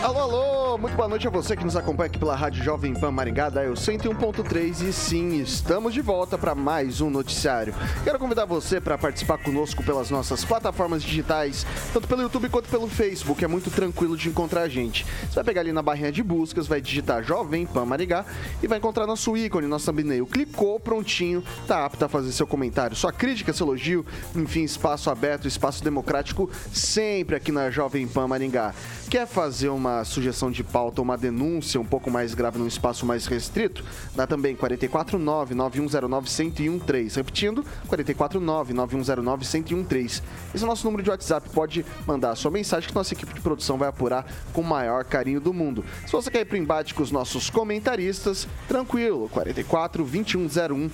[0.00, 3.10] Alô, alô, muito boa noite a você que nos acompanha aqui pela Rádio Jovem Pan
[3.10, 7.74] Maringá, da Eu 101.3 e sim, estamos de volta para mais um noticiário.
[8.04, 12.86] Quero convidar você para participar conosco pelas nossas plataformas digitais, tanto pelo YouTube quanto pelo
[12.86, 15.04] Facebook, é muito tranquilo de encontrar a gente.
[15.28, 18.24] Você vai pegar ali na barrinha de buscas, vai digitar Jovem Pan Maringá
[18.62, 20.26] e vai encontrar nosso ícone, nosso thumbnail.
[20.26, 25.48] Clicou, prontinho, tá apto a fazer seu comentário, sua crítica, seu elogio, enfim, espaço aberto,
[25.48, 28.72] espaço democrático, sempre aqui na Jovem Pan Maringá.
[29.10, 32.66] Quer fazer uma uma sugestão de pauta ou uma denúncia um pouco mais grave num
[32.66, 37.16] espaço mais restrito, dá também 449-9109-1013.
[37.16, 40.22] Repetindo, 449-9109-1013.
[40.54, 41.48] Esse é o nosso número de WhatsApp.
[41.50, 45.04] Pode mandar a sua mensagem que nossa equipe de produção vai apurar com o maior
[45.04, 45.84] carinho do mundo.
[46.06, 50.90] Se você quer ir para embate com os nossos comentaristas, tranquilo, 44 2101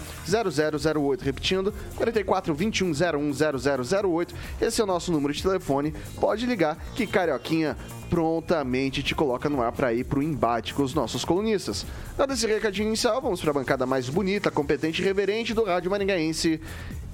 [0.94, 1.24] 0008.
[1.24, 4.34] Repetindo, 44 2101 0008.
[4.60, 5.92] Esse é o nosso número de telefone.
[6.20, 7.76] Pode ligar que Carioquinha
[8.08, 11.86] prontamente te coloca no ar para ir para o embate com os nossos colunistas.
[12.16, 15.90] Dado esse recadinho inicial, vamos para a bancada mais bonita, competente e reverente do Rádio
[15.90, 16.60] Maringaense.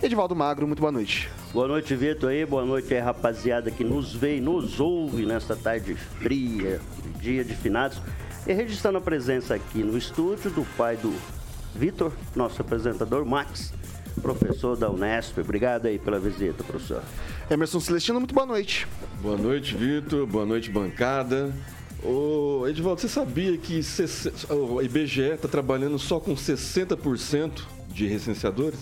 [0.02, 1.30] Edivaldo Magro, muito boa noite.
[1.52, 2.46] Boa noite, Vitor aí.
[2.46, 6.80] Boa noite aí, rapaziada que nos vê e nos ouve nesta tarde fria,
[7.20, 8.00] dia de finados.
[8.46, 11.14] E registrando a presença aqui no estúdio do pai do
[11.74, 13.72] Vitor, nosso apresentador, Max,
[14.22, 15.38] professor da Unesp.
[15.38, 17.02] Obrigado aí pela visita, professor.
[17.50, 18.86] Emerson Celestino, muito boa noite.
[19.20, 20.26] Boa noite, Vitor.
[20.26, 21.52] Boa noite, bancada.
[22.02, 23.80] Ô, Edvaldo, você sabia que
[24.48, 28.80] o IBGE está trabalhando só com 60% de recenseadores?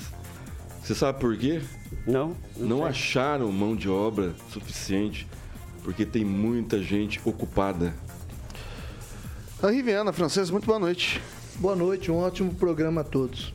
[0.83, 1.61] Você sabe por quê?
[2.07, 2.37] Não.
[2.57, 5.27] Não, não acharam mão de obra suficiente,
[5.83, 7.95] porque tem muita gente ocupada.
[9.63, 11.21] Henri Viana, francês, muito boa noite.
[11.57, 13.53] Boa noite, um ótimo programa a todos.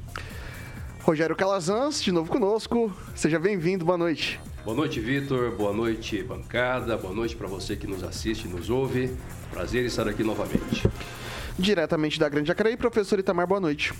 [1.03, 2.89] Rogério Calazans, de novo conosco.
[3.13, 4.39] Seja bem-vindo, boa noite.
[4.63, 5.51] Boa noite, Vitor.
[5.51, 6.95] Boa noite, bancada.
[6.95, 9.13] Boa noite para você que nos assiste e nos ouve.
[9.51, 10.89] Prazer estar aqui novamente.
[11.59, 13.93] Diretamente da Grande Acaraí, professor Itamar, boa noite.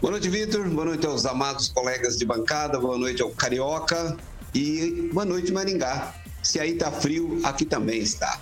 [0.00, 0.66] Boa noite, Vitor.
[0.70, 2.80] Boa noite aos amados colegas de bancada.
[2.80, 4.16] Boa noite ao Carioca.
[4.54, 6.14] E boa noite, Maringá.
[6.42, 8.40] Se aí tá frio, aqui também está.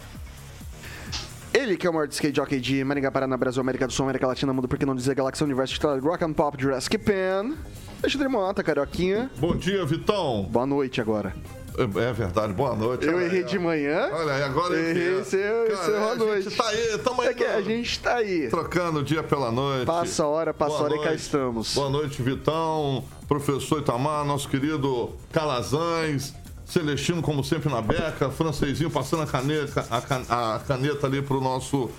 [1.54, 4.26] Ele que é o maior skate jockey de Maringá, Paraná, Brasil, América do Sul, América
[4.26, 7.54] Latina, Mundo, porque não dizer Galáxia Universo, Rock and Pop, Jurassic Pan.
[8.02, 9.30] Alexandre Mota, Carioquinha.
[9.38, 10.48] Bom dia, Vitão.
[10.50, 11.32] Boa noite agora.
[11.78, 13.06] É, é verdade, boa noite.
[13.06, 14.10] Eu errei aí, de manhã.
[14.12, 15.14] Olha aí, agora eu errei.
[15.14, 16.48] Você errou a noite.
[16.48, 17.28] A gente tá aí, tamo aí.
[17.28, 18.48] É que a gente tá aí.
[18.48, 19.86] Trocando o dia pela noite.
[19.86, 21.02] Passa a hora, passa a hora noite.
[21.02, 21.72] e cá estamos.
[21.72, 23.04] Boa noite, Vitão.
[23.28, 26.34] Professor Itamar, nosso querido Calazans.
[26.64, 28.30] Celestino, como sempre, na beca.
[28.30, 31.90] Francesinho passando a caneta, a, can, a caneta ali pro nosso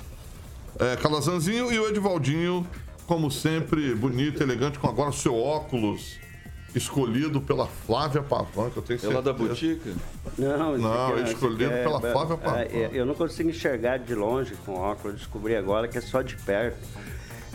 [0.79, 1.71] é, Calazanzinho.
[1.71, 2.65] E o Edivaldinho
[3.05, 6.17] como sempre, bonito, elegante, com agora seu óculos
[6.75, 9.07] escolhido pela Flávia Pavan, que eu tenho certeza.
[9.07, 9.91] Pela da Botica?
[10.37, 12.59] Não, não, escolhido é, pela Flávia Pavan.
[12.59, 16.35] É, eu não consigo enxergar de longe com óculos, descobri agora que é só de
[16.35, 16.77] perto.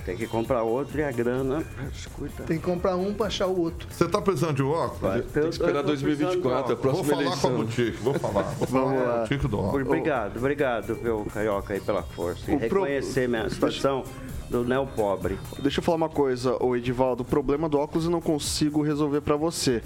[0.05, 1.65] Tem que comprar outro e a grana.
[1.93, 2.43] Escuta.
[2.45, 3.87] Tem que comprar um para achar o outro.
[3.91, 5.01] Você tá precisando de óculos?
[5.01, 7.51] Vai, Tem que esperar 2024, a próxima Vou falar eleição.
[7.51, 8.43] com a Boutique, vou falar.
[8.61, 9.87] Vou falar Vamos com a Boutique do óculos.
[9.87, 12.51] Obrigado, obrigado, meu carioca aí pela força.
[12.51, 13.31] E o reconhecer pro...
[13.31, 14.05] minha situação
[14.51, 15.39] do Neo Pobre.
[15.61, 17.23] Deixa eu falar uma coisa, o Edivaldo.
[17.23, 19.81] O problema do óculos eu não consigo resolver para você.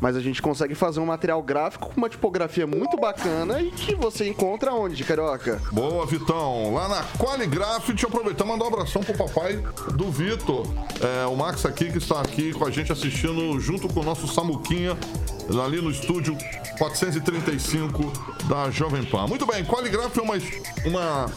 [0.00, 3.94] Mas a gente consegue fazer um material gráfico com uma tipografia muito bacana e que
[3.94, 5.60] você encontra onde, Carioca?
[5.70, 6.74] Boa, Vitão.
[6.74, 9.62] Lá na Qualigraf, deixa eu aproveitar e mandar um abração pro papai
[9.94, 10.66] do Vitor.
[11.00, 14.26] É, o Max aqui, que está aqui com a gente assistindo junto com o nosso
[14.26, 14.96] Samuquinha,
[15.64, 16.36] ali no estúdio
[16.78, 18.12] 435
[18.48, 19.26] da Jovem Pan.
[19.26, 20.36] Muito bem, Qualigraf é uma,
[20.86, 21.30] uma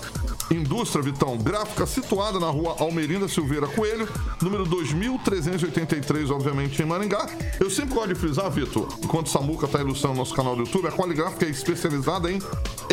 [0.51, 4.07] Indústria Vitão Gráfica, situada na rua Almerinda Silveira Coelho,
[4.42, 7.28] número 2383, obviamente, em Maringá.
[7.60, 10.92] Eu sempre gosto de frisar, Vitor, enquanto Samuca está ilustrando nosso canal do YouTube, a
[10.92, 12.42] Qualigráfica é especializada em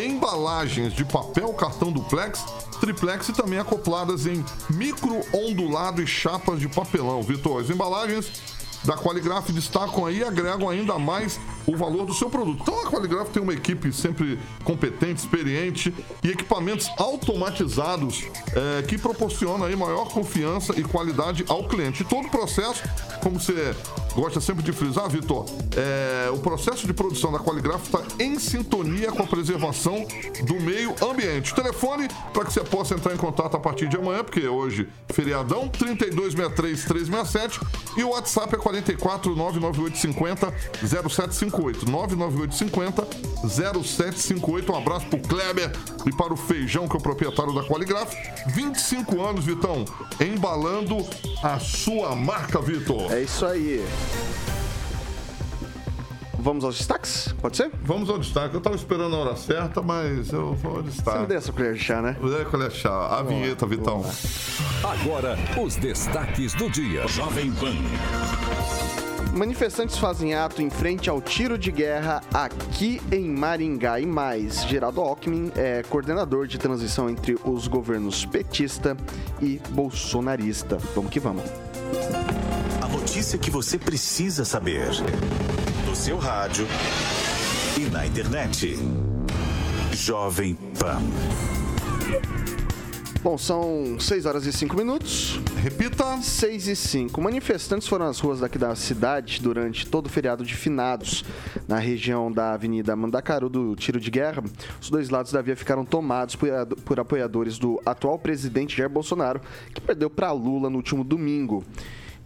[0.00, 2.44] embalagens de papel, cartão duplex,
[2.80, 7.62] triplex e também acopladas em micro ondulado e chapas de papelão, Vitor.
[7.62, 8.30] As embalagens
[8.86, 12.62] da Qualigraf destacam aí e agregam ainda mais o valor do seu produto.
[12.62, 15.92] Então a Qualigraf tem uma equipe sempre competente, experiente
[16.22, 18.24] e equipamentos automatizados
[18.54, 22.02] é, que proporcionam aí maior confiança e qualidade ao cliente.
[22.02, 22.82] E todo o processo,
[23.22, 23.74] como você
[24.14, 25.44] gosta sempre de frisar, Vitor,
[25.76, 30.06] é, o processo de produção da Qualigraf está em sintonia com a preservação
[30.44, 31.54] do meio ambiente.
[31.54, 35.68] Telefone para que você possa entrar em contato a partir de amanhã, porque hoje feriadão
[35.68, 37.60] 3263 367
[37.96, 40.52] e o WhatsApp é 44 99850
[40.86, 43.06] 0758 99850
[43.48, 44.72] 0758.
[44.72, 45.72] Um abraço pro Kleber
[46.04, 48.14] e para o Feijão, que é o proprietário da Qualigraf.
[48.48, 49.84] 25 anos, Vitão,
[50.20, 50.98] embalando
[51.42, 53.12] a sua marca, Vitor.
[53.12, 53.84] É isso aí.
[56.46, 57.34] Vamos aos destaques?
[57.42, 57.72] Pode ser?
[57.82, 58.54] Vamos ao destaque.
[58.54, 61.26] Eu tava esperando a hora certa, mas eu vou ao Você me destaque.
[61.26, 62.16] deu essa colher de chá, né?
[62.40, 63.18] É, colher de chá.
[63.18, 64.04] A vinheta, Vitão.
[64.84, 67.04] Agora, os destaques do dia.
[67.08, 67.74] Jovem Pan.
[69.36, 74.64] Manifestantes fazem ato em frente ao tiro de guerra aqui em Maringá e mais.
[74.68, 78.96] Geraldo Alckmin é coordenador de transição entre os governos petista
[79.42, 80.78] e bolsonarista.
[80.94, 81.42] Vamos que vamos.
[82.80, 84.90] A notícia que você precisa saber.
[86.06, 86.64] Seu rádio
[87.76, 88.76] e na internet.
[89.92, 91.02] Jovem Pan.
[93.24, 95.40] Bom, são 6 horas e 5 minutos.
[95.60, 96.22] Repita.
[96.22, 97.20] 6 e 5.
[97.20, 101.24] Manifestantes foram às ruas daqui da cidade durante todo o feriado de finados.
[101.66, 104.44] Na região da Avenida Mandacaru do Tiro de Guerra,
[104.80, 106.48] os dois lados da via ficaram tomados por
[106.84, 109.40] por apoiadores do atual presidente Jair Bolsonaro,
[109.74, 111.64] que perdeu para Lula no último domingo.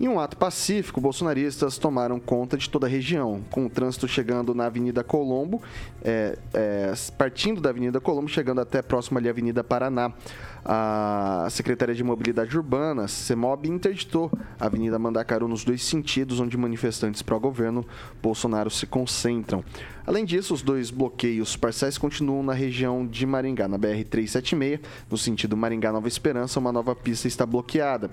[0.00, 4.54] Em um ato pacífico, bolsonaristas tomaram conta de toda a região, com o trânsito chegando
[4.54, 5.60] na Avenida Colombo,
[6.02, 10.10] é, é, partindo da Avenida Colombo, chegando até próximo ali à Avenida Paraná.
[10.64, 17.22] A Secretaria de Mobilidade Urbana, CEMOB, interditou a Avenida Mandacaru nos dois sentidos, onde manifestantes
[17.22, 17.86] pró-governo
[18.22, 19.64] Bolsonaro se concentram.
[20.06, 24.80] Além disso, os dois bloqueios parciais continuam na região de Maringá, na BR-376,
[25.10, 28.10] no sentido Maringá-Nova Esperança, uma nova pista está bloqueada.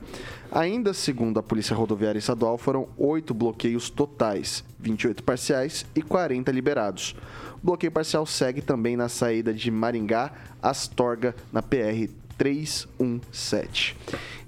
[0.51, 7.15] Ainda segundo a Polícia Rodoviária Estadual, foram oito bloqueios totais, 28 parciais e 40 liberados.
[7.61, 13.95] O bloqueio parcial segue também na saída de Maringá, Astorga, na PR 317.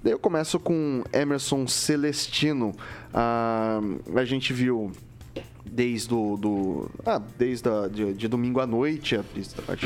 [0.04, 2.74] Daí eu começo com Emerson Celestino.
[3.14, 3.80] Ah,
[4.16, 4.92] a gente viu
[5.66, 9.24] desde do, do ah, desde a, de, de domingo à noite, a-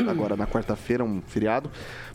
[0.09, 1.69] agora na quarta-feira, um feriado,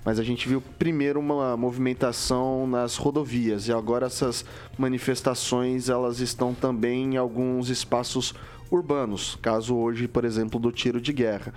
[0.05, 4.45] mas a gente viu primeiro uma movimentação nas rodovias e agora essas
[4.79, 8.35] manifestações elas estão também em alguns espaços
[8.71, 11.53] urbanos, caso hoje, por exemplo, do tiro de guerra.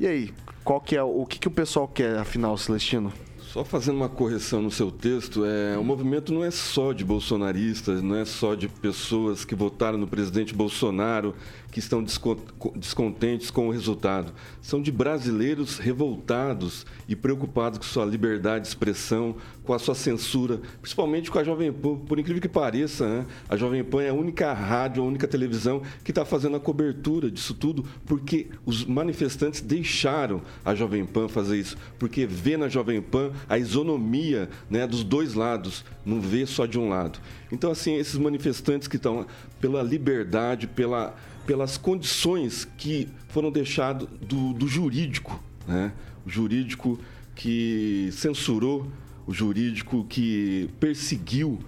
[0.00, 0.34] E aí,
[0.64, 3.12] qual que é o que, que o pessoal quer, afinal, Celestino?
[3.52, 8.02] Só fazendo uma correção no seu texto, é, o movimento não é só de bolsonaristas,
[8.02, 11.34] não é só de pessoas que votaram no presidente Bolsonaro,
[11.70, 12.36] que estão descon-
[12.76, 14.32] descontentes com o resultado.
[14.60, 20.60] São de brasileiros revoltados e preocupados com sua liberdade de expressão, com a sua censura,
[20.80, 21.96] principalmente com a Jovem Pan.
[21.96, 23.26] Por incrível que pareça, né?
[23.48, 27.30] a Jovem Pan é a única rádio, a única televisão que está fazendo a cobertura
[27.30, 33.00] disso tudo, porque os manifestantes deixaram a Jovem Pan fazer isso, porque vê na Jovem
[33.00, 37.18] Pan a isonomia né, dos dois lados, não vê só de um lado.
[37.52, 39.26] Então, assim, esses manifestantes que estão
[39.60, 41.14] pela liberdade, pela,
[41.46, 45.92] pelas condições que foram deixadas do, do jurídico, né?
[46.26, 46.98] o jurídico
[47.34, 48.86] que censurou,
[49.26, 51.58] o jurídico que perseguiu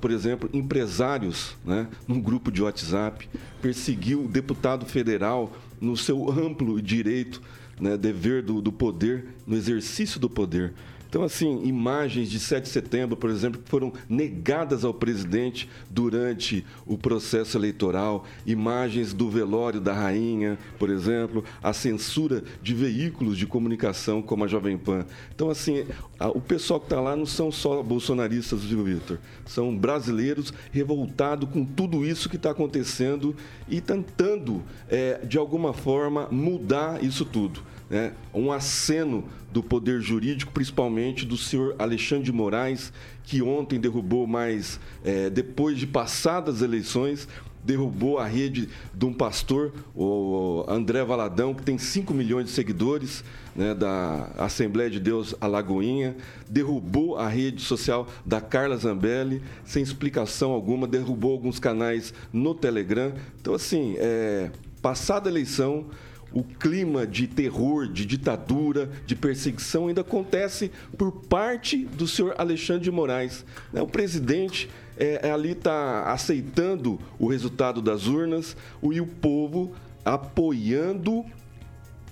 [0.00, 3.28] por- exemplo, empresários né, num grupo de WhatsApp,
[3.60, 7.42] perseguiu o deputado federal no seu amplo direito,
[7.80, 10.72] né, dever do, do poder, no exercício do poder.
[11.14, 16.66] Então, assim, imagens de 7 de setembro, por exemplo, que foram negadas ao presidente durante
[16.84, 23.46] o processo eleitoral, imagens do velório da rainha, por exemplo, a censura de veículos de
[23.46, 25.06] comunicação como a Jovem Pan.
[25.32, 25.86] Então, assim,
[26.34, 29.20] o pessoal que está lá não são só bolsonaristas, viu, Vitor?
[29.46, 33.36] São brasileiros revoltados com tudo isso que está acontecendo
[33.68, 40.50] e tentando, eh, de alguma forma, mudar isso tudo né, um aceno do poder jurídico,
[40.50, 42.92] principalmente do senhor Alexandre de Moraes,
[43.22, 47.28] que ontem derrubou mais, eh, depois de passadas eleições,
[47.64, 53.22] derrubou a rede de um pastor, o André Valadão, que tem 5 milhões de seguidores,
[53.54, 56.16] né, da Assembleia de Deus Alagoinha,
[56.50, 63.14] derrubou a rede social da Carla Zambelli, sem explicação alguma, derrubou alguns canais no Telegram.
[63.40, 64.50] Então, assim, é,
[64.82, 65.86] passada a eleição,
[66.34, 72.82] o clima de terror, de ditadura, de perseguição ainda acontece por parte do senhor Alexandre
[72.82, 73.44] de Moraes.
[73.72, 73.80] né?
[73.80, 79.72] O presidente é, é, ali está aceitando o resultado das urnas e o povo
[80.04, 81.24] apoiando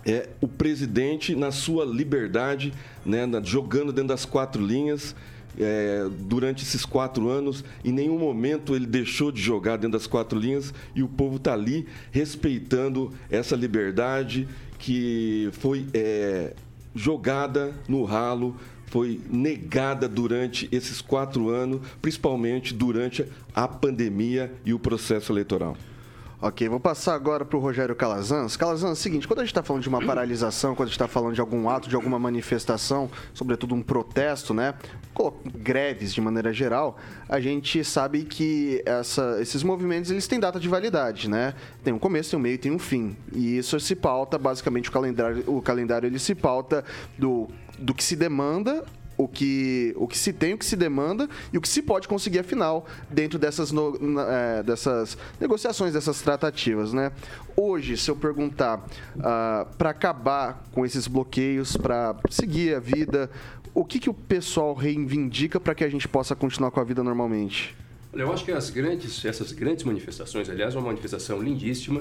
[0.06, 2.72] é, o presidente na sua liberdade,
[3.04, 5.16] né, na, jogando dentro das quatro linhas.
[5.58, 10.38] É, durante esses quatro anos, em nenhum momento ele deixou de jogar dentro das quatro
[10.38, 16.54] linhas e o povo está ali respeitando essa liberdade que foi é,
[16.94, 18.56] jogada no ralo,
[18.86, 25.76] foi negada durante esses quatro anos, principalmente durante a pandemia e o processo eleitoral.
[26.44, 28.56] Ok, vou passar agora para o Rogério Calazans.
[28.56, 30.96] Calazans, é o seguinte, quando a gente está falando de uma paralisação, quando a gente
[30.96, 34.74] está falando de algum ato, de alguma manifestação, sobretudo um protesto, né?
[35.54, 40.68] Greves de maneira geral, a gente sabe que essa, esses movimentos eles têm data de
[40.68, 41.54] validade, né?
[41.84, 43.16] Tem um começo, tem um meio, tem um fim.
[43.32, 46.84] E isso se pauta, basicamente, o calendário, o calendário ele se pauta
[47.16, 48.84] do, do que se demanda
[49.22, 52.08] o que, o que se tem, o que se demanda e o que se pode
[52.08, 57.12] conseguir afinal dentro dessas, no, é, dessas negociações, dessas tratativas, né?
[57.56, 63.30] Hoje, se eu perguntar uh, ah, para acabar com esses bloqueios, para seguir a vida,
[63.74, 67.02] o que, que o pessoal reivindica para que a gente possa continuar com a vida
[67.02, 67.76] normalmente?
[68.12, 72.00] Eu acho que as grandes, essas grandes manifestações, aliás, uma manifestação lindíssima,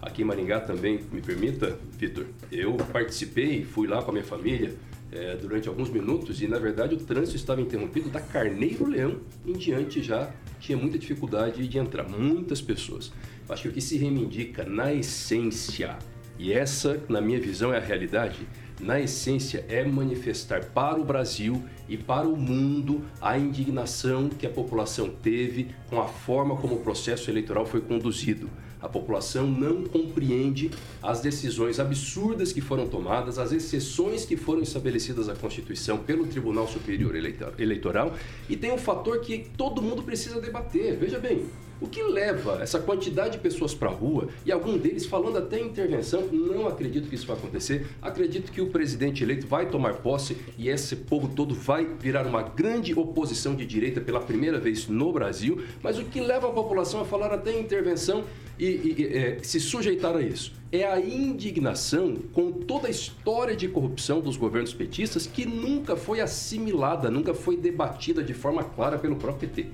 [0.00, 4.74] aqui em Maringá também, me permita, Vitor, eu participei, fui lá com a minha família,
[5.12, 9.52] é, durante alguns minutos e, na verdade, o trânsito estava interrompido da Carneiro Leão em
[9.52, 13.12] diante já tinha muita dificuldade de entrar, muitas pessoas.
[13.48, 15.96] Acho que o que se reivindica na essência,
[16.38, 18.46] e essa, na minha visão, é a realidade,
[18.80, 24.50] na essência é manifestar para o Brasil e para o mundo a indignação que a
[24.50, 28.50] população teve com a forma como o processo eleitoral foi conduzido.
[28.86, 30.70] A população não compreende
[31.02, 36.68] as decisões absurdas que foram tomadas, as exceções que foram estabelecidas à Constituição pelo Tribunal
[36.68, 37.16] Superior
[37.58, 38.14] Eleitoral
[38.48, 40.96] e tem um fator que todo mundo precisa debater.
[40.96, 41.46] Veja bem,
[41.80, 45.60] o que leva essa quantidade de pessoas para a rua e algum deles falando até
[45.60, 46.26] intervenção?
[46.32, 47.86] Não acredito que isso vai acontecer.
[48.00, 52.42] Acredito que o presidente eleito vai tomar posse e esse povo todo vai virar uma
[52.42, 55.62] grande oposição de direita pela primeira vez no Brasil.
[55.82, 58.24] Mas o que leva a população a falar até intervenção
[58.58, 60.54] e, e, e é, se sujeitar a isso?
[60.72, 66.20] É a indignação com toda a história de corrupção dos governos petistas que nunca foi
[66.20, 69.68] assimilada, nunca foi debatida de forma clara pelo próprio PT.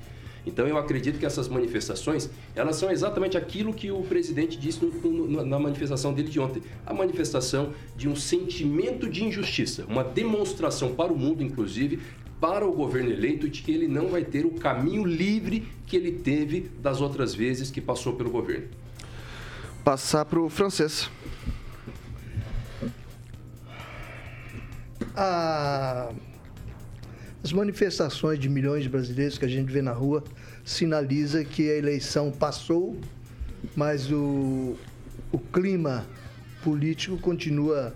[0.47, 4.91] Então eu acredito que essas manifestações, elas são exatamente aquilo que o presidente disse no,
[5.11, 10.95] no, na manifestação dele de ontem, a manifestação de um sentimento de injustiça, uma demonstração
[10.95, 12.01] para o mundo, inclusive,
[12.41, 16.11] para o governo eleito de que ele não vai ter o caminho livre que ele
[16.11, 18.67] teve das outras vezes que passou pelo governo.
[19.85, 21.09] Passar para o francês.
[25.15, 26.11] Ah
[27.45, 30.23] as manifestações de milhões de brasileiros que a gente vê na rua
[30.65, 32.97] sinaliza que a eleição passou,
[33.75, 34.77] mas o,
[35.33, 36.07] o clima
[36.63, 37.93] político continua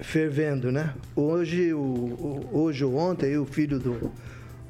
[0.00, 0.94] fervendo, né?
[1.16, 4.12] Hoje, o, hoje ou ontem, o filho do,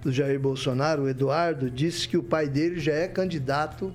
[0.00, 3.92] do Jair Bolsonaro, o Eduardo, disse que o pai dele já é candidato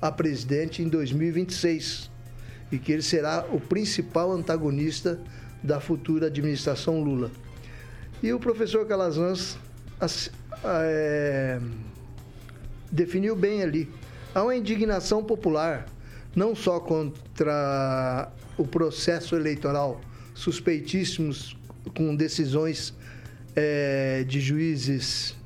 [0.00, 2.10] a presidente em 2026
[2.72, 5.20] e que ele será o principal antagonista
[5.62, 7.30] da futura administração Lula.
[8.22, 9.56] E o professor Calazans
[10.64, 11.60] é,
[12.90, 13.88] definiu bem ali.
[14.34, 15.86] Há uma indignação popular,
[16.34, 20.00] não só contra o processo eleitoral,
[20.34, 21.56] suspeitíssimos
[21.96, 22.92] com decisões
[23.54, 25.36] é, de juízes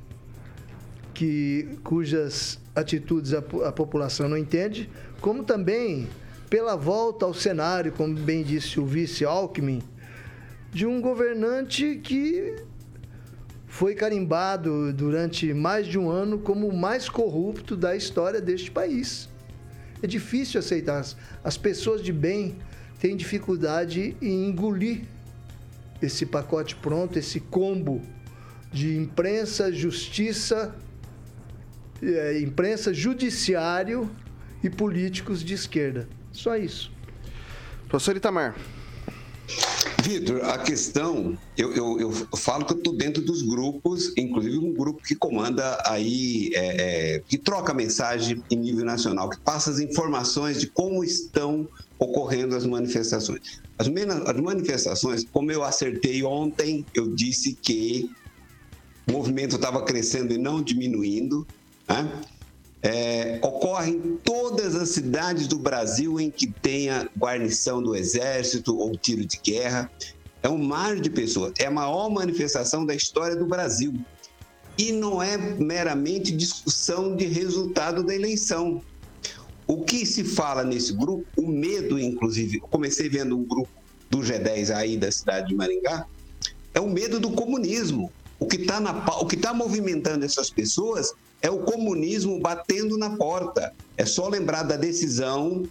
[1.13, 4.89] que, cujas atitudes a, a população não entende,
[5.21, 6.07] como também
[6.49, 9.81] pela volta ao cenário, como bem disse o vice Alckmin,
[10.73, 12.55] de um governante que
[13.67, 19.29] foi carimbado durante mais de um ano como o mais corrupto da história deste país.
[20.01, 21.05] É difícil aceitar.
[21.43, 22.55] As pessoas de bem
[22.99, 25.03] têm dificuldade em engolir
[26.01, 28.01] esse pacote pronto, esse combo
[28.71, 30.75] de imprensa, justiça,
[32.01, 34.09] é, imprensa, judiciário
[34.63, 36.07] e políticos de esquerda.
[36.31, 36.91] Só isso.
[37.87, 38.55] Professor Itamar.
[40.03, 44.73] Vitor, a questão, eu, eu, eu, falo que eu estou dentro dos grupos, inclusive um
[44.73, 49.79] grupo que comanda aí, é, é, que troca mensagem em nível nacional, que passa as
[49.79, 53.61] informações de como estão ocorrendo as manifestações.
[53.79, 58.09] As, as manifestações, como eu acertei ontem, eu disse que
[59.07, 61.47] o movimento estava crescendo e não diminuindo.
[61.87, 62.21] Né?
[62.83, 68.97] É, ocorre em todas as cidades do Brasil em que tenha guarnição do exército ou
[68.97, 69.89] tiro de guerra.
[70.43, 71.53] É um mar de pessoas.
[71.57, 73.93] É a maior manifestação da história do Brasil.
[74.77, 78.81] E não é meramente discussão de resultado da eleição.
[79.65, 83.69] o que se fala nesse grupo, o medo, inclusive, comecei vendo um grupo
[84.09, 86.05] do G10 aí da cidade de Maringá,
[86.73, 88.11] é o medo do comunismo.
[88.43, 88.81] O que está
[89.41, 93.73] tá movimentando essas pessoas é o comunismo batendo na porta.
[93.95, 95.63] É só lembrar da decisão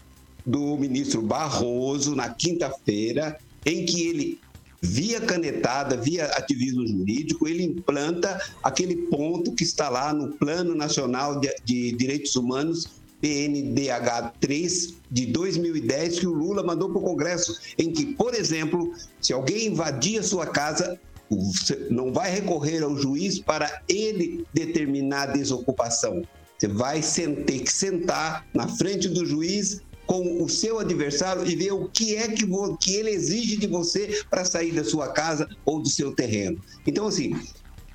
[0.47, 4.41] do ministro Barroso na quinta-feira, em que ele,
[4.81, 11.41] via canetada, via ativismo jurídico, ele implanta aquele ponto que está lá no Plano Nacional
[11.41, 12.89] de, de Direitos Humanos,
[13.21, 18.95] PNDH 3 de 2010 que o Lula mandou para o Congresso, em que, por exemplo,
[19.21, 20.99] se alguém invadir a sua casa,
[21.37, 26.23] você não vai recorrer ao juiz para ele determinar a desocupação.
[26.59, 31.73] Você vai ter que sentar na frente do juiz com o seu adversário e ver
[31.73, 32.47] o que é que,
[32.81, 36.61] que ele exige de você para sair da sua casa ou do seu terreno.
[36.87, 37.35] Então, assim,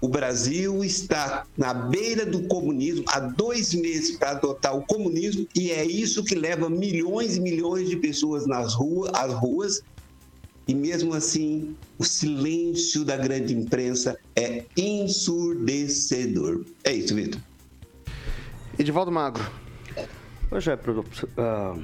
[0.01, 5.71] o Brasil está na beira do comunismo há dois meses para adotar o comunismo e
[5.71, 9.81] é isso que leva milhões e milhões de pessoas nas ruas, às ruas
[10.67, 16.65] e mesmo assim, o silêncio da grande imprensa é ensurdecedor.
[16.83, 17.39] É isso, Vitor.
[18.77, 19.43] Edivaldo Magro.
[20.49, 21.83] Pois é, uh,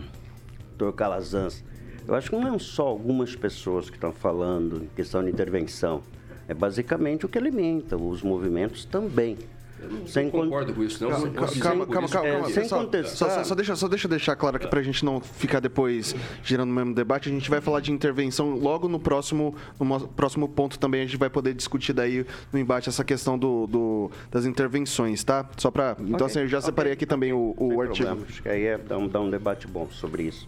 [0.78, 1.64] doutor Calazans,
[2.08, 6.04] eu acho que não é só algumas pessoas que estão falando em questão de intervenção.
[6.48, 9.38] É basicamente o que alimenta os movimentos também.
[9.84, 11.12] Eu não sem concordo com isso, não.
[11.12, 12.28] Calma, calma, calma, calma.
[12.28, 13.30] É, sem só, contestar.
[13.30, 16.70] Só, só, deixa, só deixa deixar claro aqui para a gente não ficar depois girando
[16.70, 17.30] o mesmo debate.
[17.30, 21.02] A gente vai falar de intervenção logo no próximo, no próximo ponto também.
[21.02, 25.50] A gente vai poder discutir daí no embate essa questão do, do das intervenções, tá?
[25.58, 25.98] Só para.
[26.00, 27.04] Então, okay, assim, eu já separei okay.
[27.04, 28.08] aqui também o, o artigo.
[28.08, 28.28] Problema.
[28.30, 30.48] Acho que aí é dar um, dar um debate bom sobre isso.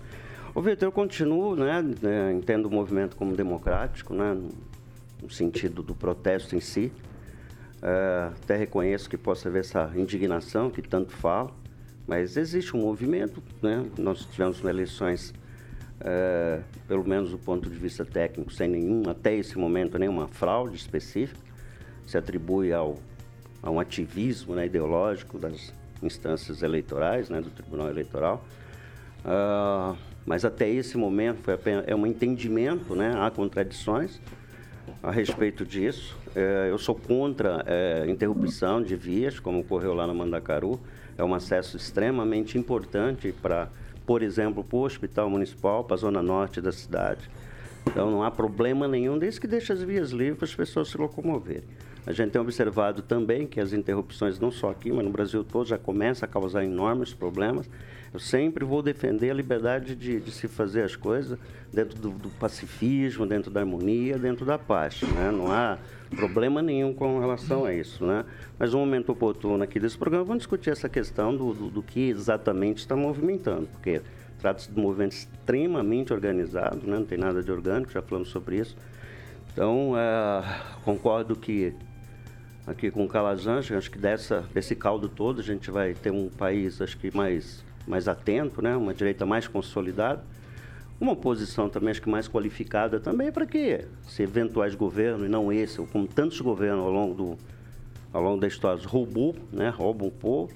[0.53, 4.37] Ô, Vitor, eu continuo, né, né, entendo o movimento como democrático, né,
[5.21, 6.93] no sentido do protesto em si.
[7.85, 11.53] Uh, até reconheço que possa haver essa indignação que tanto falo,
[12.07, 13.85] mas existe um movimento, né?
[13.95, 15.31] Nós tivemos eleições,
[16.01, 20.75] uh, pelo menos do ponto de vista técnico, sem nenhum, até esse momento, nenhuma fraude
[20.75, 21.39] específica,
[22.07, 22.97] se atribui ao,
[23.61, 25.71] a um ativismo né, ideológico das
[26.01, 28.43] instâncias eleitorais, né, do Tribunal Eleitoral.
[29.23, 29.95] Uh,
[30.25, 33.13] mas até esse momento foi apenas, é um entendimento, né?
[33.15, 34.19] há contradições,
[35.01, 36.17] a respeito disso.
[36.35, 40.79] É, eu sou contra é, interrupção de vias, como ocorreu lá no Mandacaru.
[41.17, 43.69] É um acesso extremamente importante para,
[44.05, 47.29] por exemplo, para o Hospital Municipal, para a zona norte da cidade.
[47.87, 50.97] Então não há problema nenhum, desde que deixe as vias livres para as pessoas se
[50.97, 51.63] locomoverem.
[52.07, 55.67] A gente tem observado também que as interrupções, não só aqui, mas no Brasil todo,
[55.67, 57.67] já começam a causar enormes problemas.
[58.13, 61.37] Eu sempre vou defender a liberdade de, de se fazer as coisas
[61.73, 65.01] dentro do, do, pacifismo, dentro da harmonia, dentro da paz.
[65.01, 65.31] Né?
[65.31, 65.79] Não há
[66.15, 68.05] problema nenhum com relação a isso.
[68.05, 68.23] Né?
[68.57, 72.09] Mas no momento oportuno aqui desse programa, vamos discutir essa questão do, do, do que
[72.09, 74.01] exatamente está movimentando, porque
[74.39, 76.99] trata-se de um movimento extremamente organizado, né?
[76.99, 78.77] não tem nada de orgânico, já falamos sobre isso.
[79.51, 80.43] Então, é,
[80.83, 81.73] concordo que
[82.65, 86.81] aqui com Calazans, acho que dessa, desse caldo todo a gente vai ter um país,
[86.81, 88.75] acho que mais mais atento, né?
[88.75, 90.23] uma direita mais consolidada,
[90.99, 95.51] uma oposição também acho que mais qualificada também para que se eventuais governos, e não
[95.51, 97.37] esse, ou como tantos governos ao longo, do,
[98.11, 99.69] ao longo da história, roubou, né?
[99.69, 100.51] roubam o povo,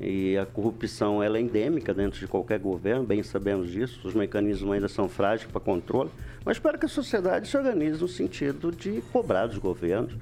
[0.00, 4.72] e a corrupção ela é endêmica dentro de qualquer governo, bem sabemos disso, os mecanismos
[4.72, 6.10] ainda são frágeis para controle,
[6.44, 10.14] mas espero que a sociedade se organize no sentido de cobrar dos governos,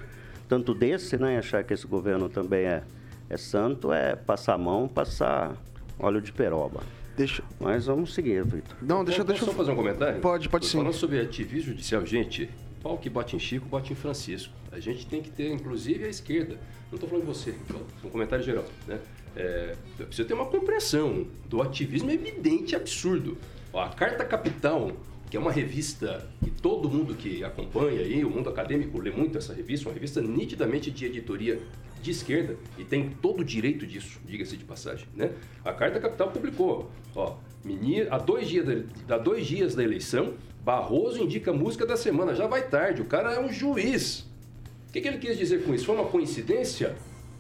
[0.51, 2.83] tanto desse, né, achar que esse governo também é,
[3.29, 5.55] é santo, é passar a mão, passar
[5.97, 6.81] óleo de peroba.
[7.17, 7.45] Deixa...
[7.61, 8.77] Mas vamos seguir, Vitor.
[8.83, 10.21] Não, deixa, deixa eu só fazer um comentário.
[10.21, 10.79] Pode, pode sim.
[10.79, 12.51] Falando sobre ativismo judicial, gente,
[12.83, 14.53] pau que bate em Chico, bate em Francisco.
[14.73, 16.59] A gente tem que ter, inclusive, a esquerda.
[16.91, 17.55] Não estou falando de você,
[18.03, 18.99] um comentário geral, né?
[19.37, 23.39] É, precisa ter uma compreensão do ativismo evidente e absurdo.
[23.73, 24.91] Ó, a Carta Capital,
[25.31, 29.39] que é uma revista que todo mundo que acompanha aí, o mundo acadêmico lê muito
[29.39, 31.63] essa revista, uma revista nitidamente de editoria
[32.03, 35.31] de esquerda e tem todo o direito disso, diga-se de passagem, né?
[35.65, 38.67] A Carta Capital publicou, ó, menina, há dois dias
[39.07, 43.33] da, dois dias da eleição, Barroso indica música da semana, já vai tarde, o cara
[43.33, 44.27] é um juiz.
[44.89, 45.87] O que, que ele quis dizer com isso?
[45.87, 46.97] Foi uma coincidência?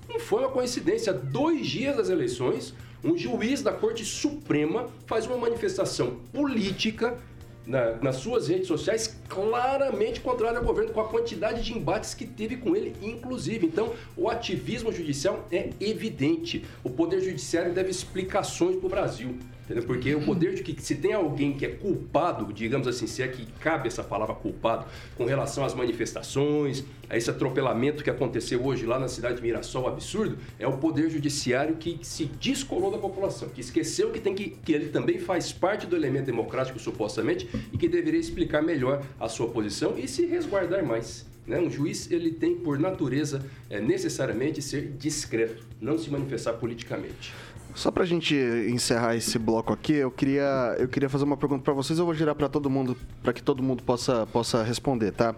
[0.09, 1.13] Não foi uma coincidência.
[1.13, 2.73] Dois dias das eleições,
[3.05, 7.19] um juiz da Corte Suprema faz uma manifestação política
[7.67, 12.27] na, nas suas redes sociais claramente contrário ao governo, com a quantidade de embates que
[12.27, 13.67] teve com ele, inclusive.
[13.67, 16.65] Então, o ativismo judicial é evidente.
[16.83, 19.39] O Poder Judiciário deve explicações para o Brasil.
[19.71, 19.87] Entendeu?
[19.87, 23.29] Porque o poder de que se tem alguém que é culpado, digamos assim, se é
[23.29, 24.85] que cabe essa palavra culpado,
[25.17, 29.87] com relação às manifestações, a esse atropelamento que aconteceu hoje lá na cidade de Mirassol,
[29.87, 34.51] absurdo, é o poder judiciário que se descolou da população, que esqueceu que tem que,
[34.51, 39.29] que ele também faz parte do elemento democrático supostamente e que deveria explicar melhor a
[39.29, 41.31] sua posição e se resguardar mais.
[41.47, 41.61] Né?
[41.61, 47.33] Um juiz ele tem por natureza é, necessariamente ser discreto, não se manifestar politicamente.
[47.75, 48.35] Só pra gente
[48.69, 52.15] encerrar esse bloco aqui, eu queria, eu queria fazer uma pergunta para vocês, eu vou
[52.15, 55.35] girar para todo mundo, para que todo mundo possa, possa responder, tá?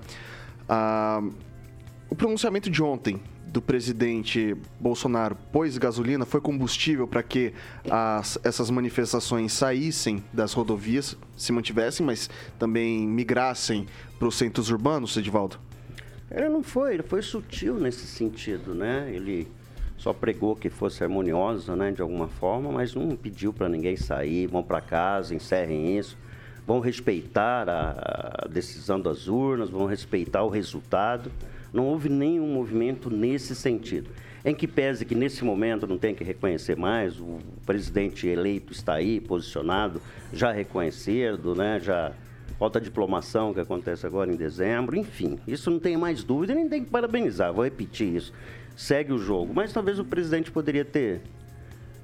[0.69, 1.23] Ah,
[2.09, 7.53] o pronunciamento de ontem do presidente Bolsonaro pôs gasolina foi combustível para que
[7.91, 13.87] as, essas manifestações saíssem das rodovias, se mantivessem, mas também migrassem
[14.19, 15.59] para os centros urbanos, Edivaldo?
[16.31, 19.11] Ele não foi, ele foi sutil nesse sentido, né?
[19.13, 19.47] Ele
[20.03, 24.49] só pregou que fosse harmoniosa, né, de alguma forma, mas não pediu para ninguém sair,
[24.49, 26.19] vão para casa, encerrem isso,
[26.67, 31.31] vão respeitar a, a decisão das urnas, vão respeitar o resultado.
[31.73, 34.11] Não houve nenhum movimento nesse sentido.
[34.45, 38.95] Em que pese que nesse momento não tem que reconhecer mais, o presidente eleito está
[38.95, 42.11] aí, posicionado, já reconhecido, né, já
[42.59, 46.85] falta diplomação que acontece agora em dezembro, enfim, isso não tem mais dúvida, nem tem
[46.85, 48.33] que parabenizar, vou repetir isso
[48.77, 49.53] segue o jogo.
[49.55, 51.21] Mas talvez o presidente poderia ter,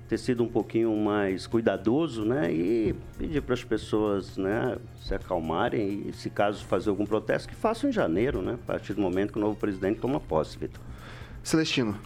[0.09, 2.52] ter sido um pouquinho mais cuidadoso, né?
[2.52, 7.54] E pedir para as pessoas, né, se acalmarem e, se caso fazer algum protesto, que
[7.54, 8.54] façam em janeiro, né?
[8.54, 10.81] A partir do momento que o novo presidente toma posse, Vitor.
[11.42, 11.98] Celestino.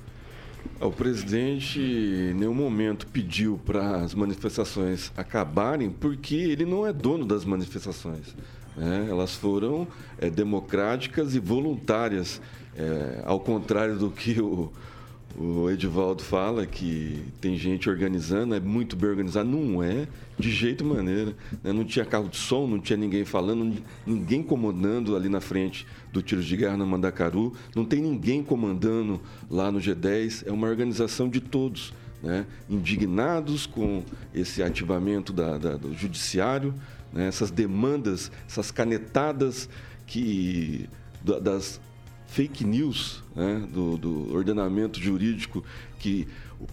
[0.81, 7.25] O presidente em nenhum momento pediu para as manifestações acabarem, porque ele não é dono
[7.25, 8.35] das manifestações.
[8.77, 9.07] Né?
[9.09, 9.87] Elas foram
[10.19, 12.41] é, democráticas e voluntárias.
[12.77, 14.73] É, ao contrário do que o,
[15.37, 19.49] o Edivaldo fala, que tem gente organizando, é muito bem organizado.
[19.49, 20.07] Não é,
[20.39, 21.35] de jeito maneira.
[21.63, 21.73] Né?
[21.73, 26.23] Não tinha carro de som, não tinha ninguém falando, ninguém comandando ali na frente do
[26.23, 30.45] Tiros de Guerra no Mandacaru, não tem ninguém comandando lá no G10.
[30.47, 31.93] É uma organização de todos.
[32.23, 32.47] Né?
[32.71, 36.73] indignados com esse ativamento da, da, do judiciário,
[37.13, 37.27] né?
[37.27, 39.69] essas demandas, essas canetadas
[40.07, 40.89] que
[41.21, 41.81] das
[42.33, 45.63] fake news né, do, do, ordenamento jurídico
[45.99, 46.27] que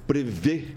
[0.08, 0.70] prevê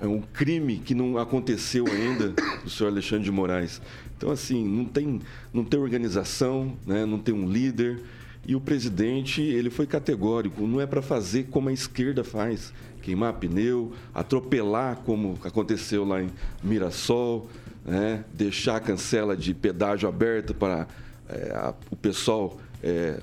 [0.00, 2.28] é um crime que não aconteceu ainda
[2.62, 3.82] do senhor Alexandre de Moraes.
[4.16, 5.20] Então, assim, não tem,
[5.52, 8.00] não tem organização, né, não tem um líder.
[8.46, 12.72] E o presidente, ele foi categórico, não é para fazer como a esquerda faz,
[13.02, 16.30] queimar pneu, atropelar como aconteceu lá em
[16.62, 17.48] Mirassol,
[17.84, 20.86] né, deixar a cancela de pedágio aberta para
[21.28, 23.20] é, a, o pessoal é,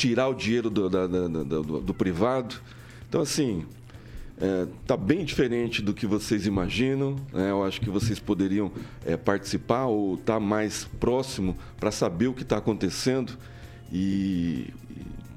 [0.00, 2.54] tirar o dinheiro do, da, da, do, do privado.
[3.06, 3.66] Então, assim,
[4.80, 7.16] está é, bem diferente do que vocês imaginam.
[7.30, 7.50] Né?
[7.50, 8.72] Eu acho que vocês poderiam
[9.04, 13.36] é, participar ou estar tá mais próximo para saber o que está acontecendo
[13.92, 14.72] e,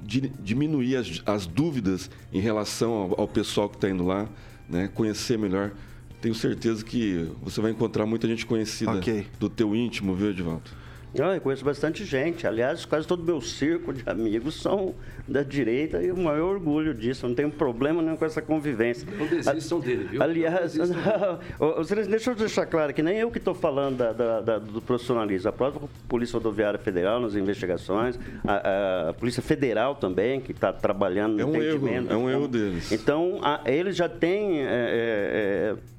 [0.06, 4.30] e diminuir as, as, dúvidas em relação ao, ao pessoal que está indo lá,
[4.70, 4.90] né?
[4.96, 5.74] conhecer melhor.
[6.22, 9.28] Tenho certeza que você vai encontrar muita gente conhecida okay.
[9.38, 10.72] do teu íntimo, viu, Edivaldo?
[11.16, 12.48] Eu conheço bastante gente.
[12.48, 14.96] Aliás, quase todo o meu círculo de amigos são
[15.28, 17.28] da direita e o maior orgulho disso.
[17.28, 19.08] Não tenho problema nenhum com essa convivência.
[19.18, 20.24] Não desistam dele, viu?
[20.24, 20.74] Aliás,
[22.10, 25.50] deixa eu deixar claro que nem eu que estou falando da, da, da, do profissionalismo.
[25.50, 31.36] A própria Polícia Rodoviária Federal nas investigações, a, a Polícia Federal também, que está trabalhando
[31.36, 32.92] no é um Erro, é um erro deles.
[32.92, 34.62] Então, a, eles já têm...
[34.62, 35.94] É, é,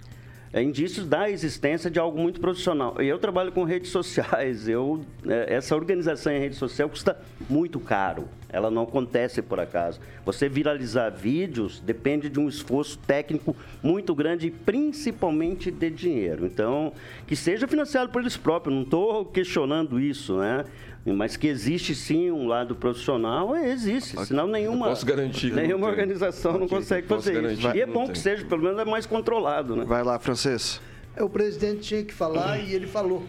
[0.55, 2.95] é indícios da existência de algo muito profissional.
[3.01, 7.19] Eu trabalho com redes sociais, eu, é, essa organização em rede social custa
[7.51, 9.99] muito caro, ela não acontece por acaso.
[10.25, 16.47] Você viralizar vídeos depende de um esforço técnico muito grande e principalmente de dinheiro.
[16.47, 16.93] Então,
[17.27, 20.64] que seja financiado por eles próprios, não estou questionando isso, né?
[21.07, 24.19] Mas que existe sim um lado profissional, é, existe.
[24.25, 27.69] Senão nenhuma, posso garantir nenhuma organização não, não consegue fazer isso.
[27.75, 29.77] E é bom que seja, pelo menos é mais controlado.
[29.77, 29.85] Né?
[29.85, 30.81] Vai lá, francês.
[31.14, 33.23] É, o presidente tinha que falar e ele falou.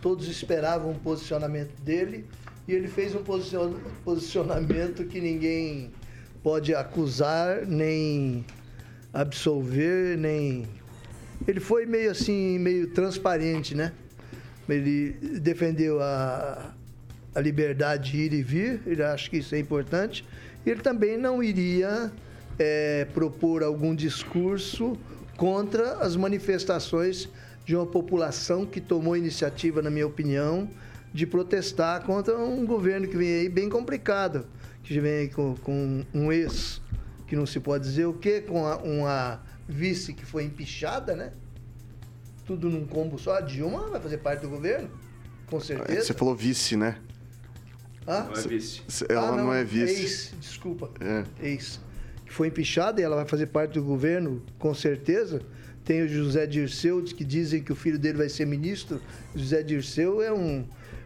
[0.00, 2.26] Todos esperavam um posicionamento dele
[2.68, 3.24] e ele fez um
[4.04, 5.90] posicionamento que ninguém
[6.44, 8.44] pode acusar, nem
[9.12, 10.64] absolver, nem.
[11.46, 13.92] Ele foi meio assim, meio transparente, né?
[14.68, 15.10] Ele
[15.40, 16.72] defendeu a,
[17.36, 20.24] a liberdade de ir e vir, ele acha que isso é importante.
[20.64, 22.10] Ele também não iria
[22.58, 24.98] é, propor algum discurso
[25.36, 27.28] contra as manifestações
[27.66, 30.68] de uma população que tomou iniciativa, na minha opinião,
[31.12, 34.46] de protestar contra um governo que vem aí bem complicado,
[34.82, 36.80] que vem aí com, com um ex,
[37.26, 41.32] que não se pode dizer o quê, com a, uma vice que foi empichada, né?
[42.46, 43.36] tudo num combo só.
[43.36, 44.88] A Dilma vai fazer parte do governo,
[45.48, 46.06] com É, certeza.
[46.06, 46.96] Você falou vice, né?
[48.06, 48.82] Ah, Não é vice.
[49.08, 50.02] Ela Ah, não, é vice.
[50.02, 50.90] Ex, desculpa.
[51.00, 51.24] É.
[51.42, 51.80] Ex.
[52.24, 55.42] Que foi empichada e ela vai fazer parte do governo, com certeza.
[55.84, 59.00] Tem o José Dirceu, que dizem que o filho dele vai ser ministro.
[59.34, 60.64] José Dirceu é um,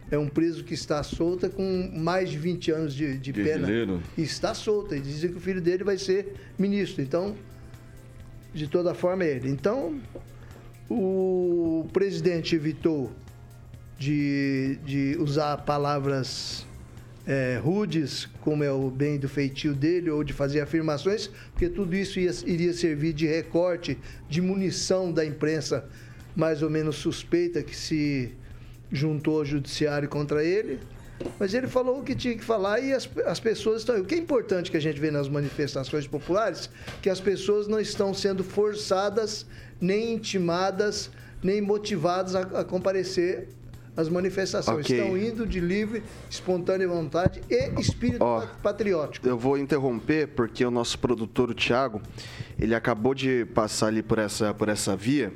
[0.09, 3.67] é um preso que está solta com mais de 20 anos de, de pena.
[4.17, 4.95] E está solta.
[4.95, 7.01] E dizem que o filho dele vai ser ministro.
[7.03, 7.35] Então,
[8.53, 9.49] de toda forma, é ele.
[9.49, 9.99] Então,
[10.89, 13.11] o presidente evitou
[13.99, 16.65] de, de usar palavras
[17.31, 21.95] é, rudes, como é o bem do feitio dele, ou de fazer afirmações, porque tudo
[21.95, 23.97] isso ia- iria servir de recorte,
[24.29, 25.85] de munição da imprensa
[26.35, 28.33] mais ou menos suspeita que se
[28.91, 30.79] juntou ao judiciário contra ele.
[31.39, 33.99] Mas ele falou o que tinha que falar e as, as pessoas estão.
[34.01, 36.69] O que é importante que a gente vê nas manifestações populares,
[37.01, 39.45] que as pessoas não estão sendo forçadas,
[39.79, 41.09] nem intimadas,
[41.43, 43.47] nem motivadas a, a comparecer
[43.95, 44.85] às manifestações.
[44.85, 44.97] Ok.
[44.97, 49.27] Estão indo de livre, espontânea vontade e espírito pa- patriótico.
[49.27, 52.01] Eu vou interromper porque o nosso produtor, o Thiago,
[52.59, 55.33] ele acabou de passar ali por essa, por essa via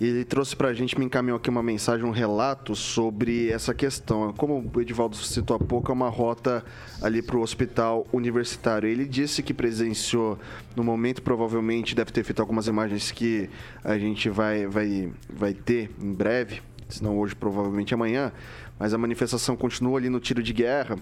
[0.00, 4.32] e ele trouxe pra gente, me encaminhou aqui uma mensagem, um relato sobre essa questão.
[4.32, 6.64] Como o Edivaldo citou há pouco, é uma rota
[7.00, 8.88] ali pro hospital universitário.
[8.88, 10.38] Ele disse que presenciou
[10.74, 13.48] no momento, provavelmente deve ter feito algumas imagens que
[13.84, 18.32] a gente vai, vai, vai ter em breve, se não hoje, provavelmente amanhã,
[18.78, 20.96] mas a manifestação continua ali no tiro de guerra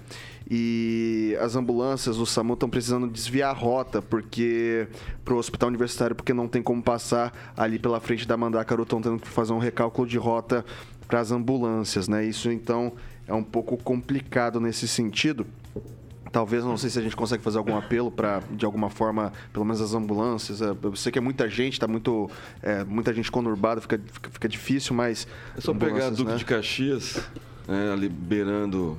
[0.50, 4.86] e as ambulâncias, o SAMU estão precisando desviar a rota porque
[5.24, 9.00] para o hospital universitário porque não tem como passar ali pela frente da Mandacaru, estão
[9.00, 10.64] tendo que fazer um recálculo de rota
[11.06, 12.24] para as ambulâncias, né?
[12.24, 12.92] Isso então
[13.26, 15.46] é um pouco complicado nesse sentido.
[16.32, 19.64] Talvez, não sei se a gente consegue fazer algum apelo para, de alguma forma, pelo
[19.64, 20.62] menos as ambulâncias.
[20.62, 22.30] é, Eu sei que é muita gente, tá muito,
[22.62, 25.26] é, muita gente conurbada, fica, fica, fica difícil, mas.
[25.56, 26.36] É só pegar a Duque né?
[26.36, 27.20] de Caxias,
[27.66, 28.96] né, ali beirando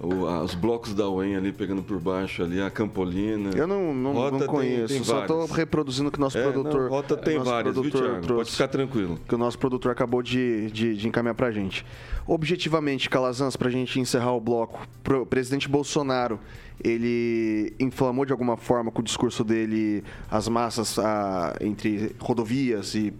[0.00, 3.50] o- a- os blocos da UEM ali, pegando por baixo ali, a Campolina.
[3.54, 6.36] Eu não, não, Rota não tem- conheço, tem só estou reproduzindo o que o nosso
[6.36, 6.82] É, produtor.
[6.82, 8.20] não, rota tem várias, viu, Thiago?
[8.20, 9.18] trouxe, Pode ficar tranquilo.
[9.28, 11.86] Que o nosso produtor acabou de, de, de encaminhar pra gente.
[12.26, 16.40] Objetivamente, Calazans, pra gente encerrar o bloco, pro presidente Bolsonaro,
[16.82, 23.12] ele inflamou de alguma forma com o discurso dele as massas ah, entre rodovias e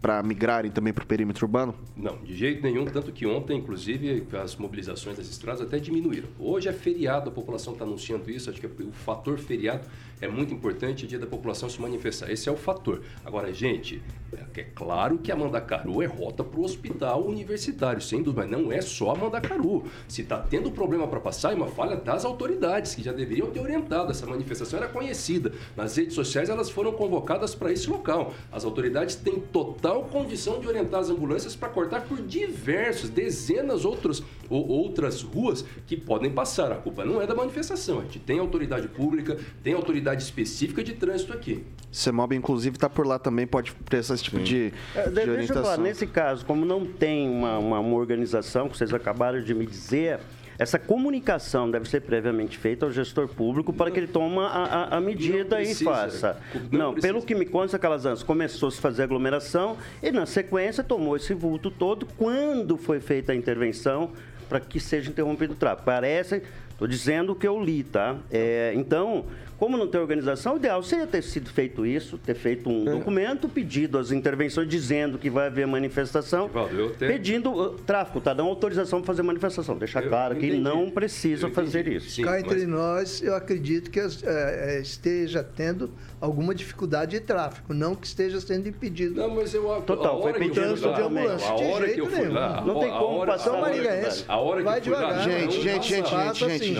[0.00, 1.74] para migrarem também para o perímetro urbano?
[1.96, 6.28] Não, de jeito nenhum, tanto que ontem, inclusive, as mobilizações das estradas até diminuíram.
[6.38, 9.86] Hoje é feriado, a população está anunciando isso, acho que o fator feriado
[10.20, 12.30] é muito importante, é dia da população se manifestar.
[12.30, 13.02] Esse é o fator.
[13.24, 14.02] Agora, gente,
[14.32, 18.50] é, é claro que a Mandacaru é rota para o hospital universitário, sem dúvida, mas
[18.50, 19.84] não é só a Mandacaru.
[20.08, 23.60] Se está tendo problema para passar, é uma falha das autoridades, que já deveriam ter
[23.60, 24.10] orientado.
[24.10, 25.52] Essa manifestação era conhecida.
[25.76, 28.32] Nas redes sociais, elas foram convocadas para esse local.
[28.50, 34.22] As autoridades têm total condição de orientar as ambulâncias para cortar por diversos, dezenas outros,
[34.48, 36.72] ou outras ruas que podem passar.
[36.72, 37.98] A culpa não é da manifestação.
[37.98, 41.64] A gente tem autoridade pública, tem autoridade específica de trânsito aqui.
[41.90, 45.54] CEMOB, inclusive, está por lá também, pode prestar esse tipo de, É, de de- deixa
[45.54, 49.54] eu falar, nesse caso, como não tem uma, uma, uma organização, que vocês acabaram de
[49.54, 50.18] me dizer,
[50.58, 54.96] essa comunicação deve ser previamente feita ao gestor público para que ele tome a, a-
[54.96, 56.40] a medida Não e precisa, faça.
[56.70, 57.12] não Não, precisa.
[57.14, 61.32] pelo que me consta, Calazans, começou a se fazer aglomeração e, na sequência, tomou esse
[61.32, 64.10] vulto todo quando foi feita a intervenção
[64.48, 65.82] para que seja interrompido o tráfego.
[65.86, 68.16] Parece, estou dizendo o que eu li, tá?
[68.30, 69.24] É, então,
[69.58, 73.48] como não tem organização, o ideal seria ter sido feito isso, ter feito um documento,
[73.48, 78.32] pedido as intervenções, dizendo que vai haver manifestação, Evaldo, eu até- pedindo uh, tráfico, tá?
[78.34, 79.76] Dando autorização para fazer manifestação.
[79.76, 80.62] Deixar Eu claro que entendi.
[80.62, 82.10] não precisa fazer isso.
[82.10, 85.90] Sim, Cá mas- entre nós, eu acredito que é, é, esteja tendo
[86.20, 89.14] alguma dificuldade de tráfego, não que esteja sendo impedido.
[89.20, 91.80] Não, mas eu Total, a foi hora que eu pedido de ambulância, a de hora
[91.80, 92.32] que jeito eu fui nenhum.
[92.34, 94.24] lá, Não tem a como hora, passar a hora, Maringaense.
[94.28, 95.24] a hora que Vai eu fui lá, devagar.
[95.24, 96.34] Gente, gente, gente, passava.
[96.34, 96.74] gente, gente, assim,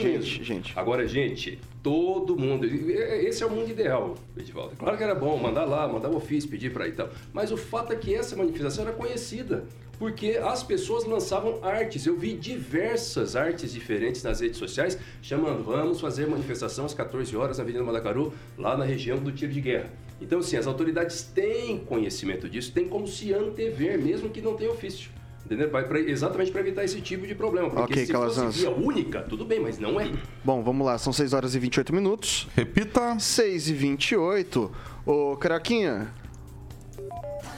[0.00, 0.72] gente, gente, gente.
[0.76, 2.64] Agora, gente, todo mundo.
[2.64, 4.76] Esse é o mundo ideal, Edivaldo.
[4.76, 7.08] Claro que era bom mandar lá, mandar o ofício, pedir para ir e tal.
[7.32, 9.64] Mas o fato é que essa manifestação era conhecida.
[9.98, 12.06] Porque as pessoas lançavam artes.
[12.06, 17.58] Eu vi diversas artes diferentes nas redes sociais chamando, vamos fazer manifestação às 14 horas
[17.58, 19.90] na Avenida Mandacaru, lá na região do tiro de guerra.
[20.20, 24.70] Então, assim, as autoridades têm conhecimento disso, têm como se antever, mesmo que não tenha
[24.70, 25.10] ofício.
[25.48, 25.70] Entendeu?
[25.70, 27.70] Pra- pra- exatamente para evitar esse tipo de problema.
[27.70, 28.54] Porque Ok, se Calazans.
[28.54, 30.10] fosse via única, tudo bem, mas não é.
[30.44, 32.46] Bom, vamos lá, são 6 horas e 28 minutos.
[32.54, 33.18] Repita.
[33.18, 34.70] 6 e 28.
[35.06, 36.12] Ô, Caraquinha,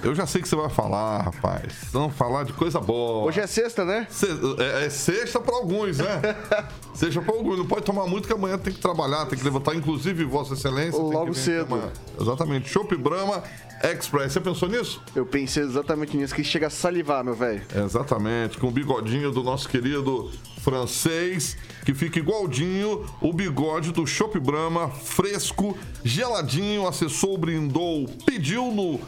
[0.02, 1.72] Eu já sei que você vai falar, rapaz.
[1.92, 3.26] Vamos falar de coisa boa.
[3.26, 4.06] Hoje é sexta, né?
[4.10, 4.26] Se-
[4.58, 6.20] é, é sexta pra alguns, né?
[6.94, 7.58] Seja pra alguns.
[7.58, 9.74] Não pode tomar muito, que amanhã tem que trabalhar, tem que levantar.
[9.74, 10.98] Inclusive, Vossa Excelência.
[11.00, 11.74] Logo cedo.
[11.74, 11.92] amanhã.
[12.18, 12.68] Exatamente.
[12.70, 13.42] Chopp Brahma
[13.84, 14.32] Express.
[14.32, 15.02] Você pensou nisso?
[15.14, 17.62] Eu pensei exatamente nisso, que chega a salivar, meu velho.
[17.74, 20.30] Exatamente, com o bigodinho do nosso querido
[20.62, 29.00] francês, que fica igualdinho o bigode do Chopp Brahma, fresco, geladinho, acessou, brindou, pediu no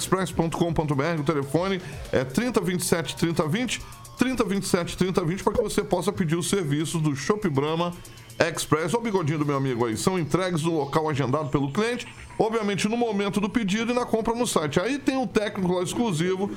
[0.00, 1.80] shopbrahmaexpress.com.br, o telefone
[2.12, 3.82] é 3027 3020,
[4.18, 7.92] 3027 3020, para que você possa pedir os serviços do Chopp Brahma
[8.38, 8.94] Express.
[8.94, 9.96] O bigodinho do meu amigo aí.
[9.96, 12.06] São entregues no local agendado pelo cliente,
[12.38, 14.80] obviamente no momento do pedido e na compra no site.
[14.80, 16.50] Aí tem um técnico lá exclusivo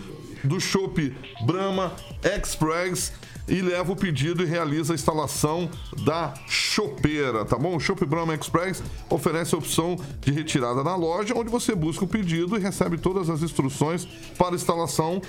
[0.44, 3.14] do Chopp Brahma Express
[3.48, 5.70] e leva o pedido e realiza a instalação
[6.04, 7.76] da chopeira, tá bom?
[7.76, 12.08] O Chopp Brahma Express oferece a opção de retirada na loja, onde você busca o
[12.08, 14.06] pedido e recebe todas as instruções
[14.38, 15.22] para instalação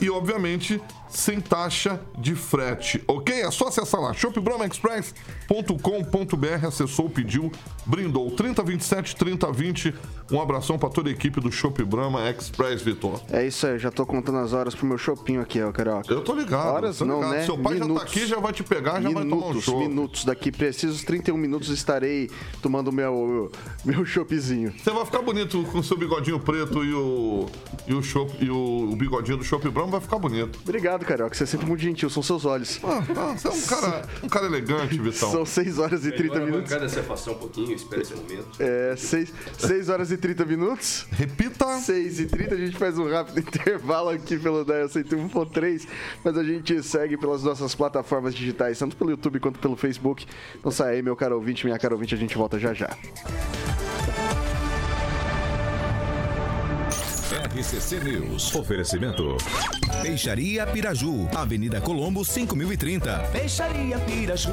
[0.00, 0.80] e, obviamente,
[1.12, 3.42] sem taxa de frete, ok?
[3.42, 7.50] É só acessar lá, shopbrahmaexpress.com.br, acessou, pediu,
[7.86, 9.94] brindou 3027 3020.
[10.30, 13.20] Um abração para toda a equipe do Shop Brahma Express, Vitor.
[13.30, 16.10] É isso aí, já tô contando as horas pro meu chopinho aqui, ó, Carioca.
[16.12, 16.74] Eu tô ligado.
[16.74, 17.32] Horas tô não, ligado.
[17.34, 17.44] né?
[17.44, 18.02] Seu pai já Minutos.
[18.04, 19.78] tá aqui, já vai te pegar, já vai tomar um minutos, show.
[19.80, 20.24] minutos.
[20.24, 22.30] Daqui precisos 31 minutos estarei
[22.62, 23.52] tomando meu
[23.84, 24.72] meu choppzinho.
[24.82, 27.46] Você vai ficar bonito com o seu bigodinho preto e o
[27.86, 30.58] e o, chopp- e o, o bigodinho do Shop Brahma vai ficar bonito.
[30.62, 31.34] Obrigado, Carioca.
[31.34, 32.80] Você é sempre muito gentil, são seus olhos.
[32.84, 35.30] Ah, ah, você é um cara, um cara elegante, Vitão.
[35.30, 36.70] São 6 horas e 30 Melhor a minutos.
[36.70, 38.46] bancada se afastar um pouquinho, espera esse momento.
[38.58, 41.06] É, 6, horas e 30 minutos.
[41.12, 41.78] Repita.
[41.78, 45.86] 6 e 30, a gente faz um rápido intervalo aqui pelo Dial 101.3,
[46.24, 50.26] mas a gente segue pelas nossas plataformas digitais, tanto pelo YouTube quanto pelo Facebook.
[50.64, 52.90] Não sai aí, meu caro ouvinte, minha cara ouvinte, a gente volta já já.
[57.54, 58.54] RCC News.
[58.54, 59.36] Oferecimento.
[60.00, 63.18] Peixaria Piraju, Avenida Colombo, 5030.
[63.30, 64.50] Peixaria Piraju.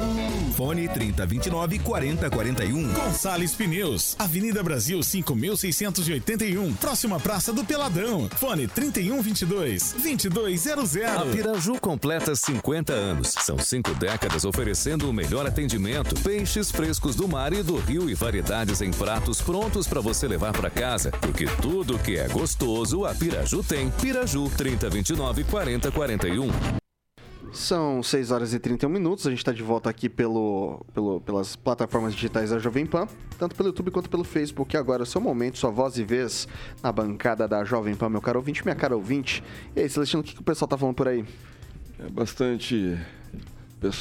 [0.54, 2.92] Fone 3029 4041.
[2.92, 8.28] Gonçalves Pneus, Avenida Brasil 5681, próxima Praça do Peladão.
[8.36, 10.96] Fone 3122 2200.
[10.96, 13.28] A Piraju completa 50 anos.
[13.28, 16.14] São cinco décadas oferecendo o melhor atendimento.
[16.20, 20.52] Peixes frescos do mar e do rio e variedades em pratos prontos para você levar
[20.52, 21.10] para casa.
[21.12, 23.90] Porque tudo que é gostoso, a Piraju tem.
[23.90, 26.48] Piraju 3029 4041.
[27.52, 31.56] São 6 horas e 31 minutos, a gente está de volta aqui pelo, pelo- pelas
[31.56, 34.74] plataformas digitais da Jovem Pan, tanto pelo YouTube quanto pelo Facebook.
[34.74, 36.46] E agora, seu momento, sua voz e vez
[36.80, 39.42] na bancada da Jovem Pan, meu caro ouvinte, minha cara ouvinte.
[39.74, 41.24] E aí, Celestino, o que, que o pessoal tá falando por aí?
[41.98, 42.96] É bastante.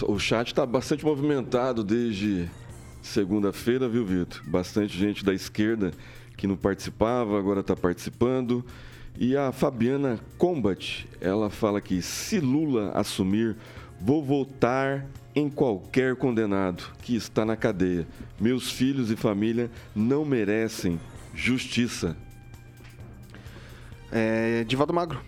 [0.07, 2.47] O chat está bastante movimentado desde
[3.01, 4.41] segunda-feira, viu, Vitor?
[4.45, 5.91] Bastante gente da esquerda
[6.39, 8.63] que não participava, agora está participando.
[9.17, 13.57] E a Fabiana Combat, ela fala que se Lula assumir,
[13.99, 18.07] vou votar em qualquer condenado que está na cadeia.
[18.39, 20.97] Meus filhos e família não merecem
[21.35, 22.15] justiça.
[24.09, 25.19] É, Divaldo Magro.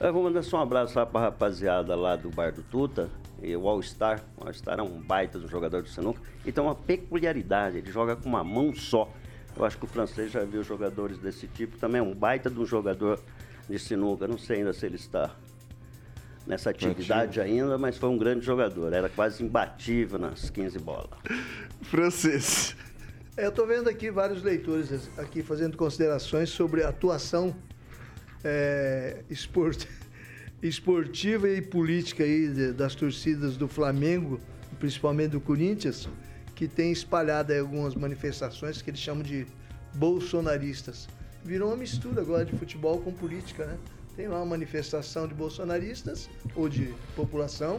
[0.00, 3.10] Eu vou mandar só um abraço lá pra rapaziada lá do Bar do Tuta.
[3.42, 4.24] E o All Star.
[4.38, 6.22] O All Star é um baita do jogador de sinuca.
[6.46, 9.10] E tem uma peculiaridade, ele joga com uma mão só.
[9.56, 11.76] Eu acho que o francês já viu jogadores desse tipo.
[11.78, 13.20] Também é um baita de um jogador
[13.68, 14.26] de sinuca.
[14.26, 15.30] Não sei ainda se ele está
[16.46, 18.92] nessa atividade ainda, mas foi um grande jogador.
[18.92, 21.08] Era quase imbatível nas 15 bolas.
[21.82, 22.74] Francês.
[23.36, 27.54] É, Eu estou vendo aqui vários leitores aqui fazendo considerações sobre a atuação
[28.44, 29.86] é, esport-
[30.62, 34.40] esportiva e política aí de- das torcidas do Flamengo,
[34.78, 36.08] principalmente do Corinthians,
[36.54, 39.46] que tem espalhado aí algumas manifestações que eles chamam de
[39.94, 41.08] bolsonaristas.
[41.44, 43.76] Virou uma mistura agora de futebol com política, né?
[44.16, 47.78] Tem lá uma manifestação de bolsonaristas ou de população,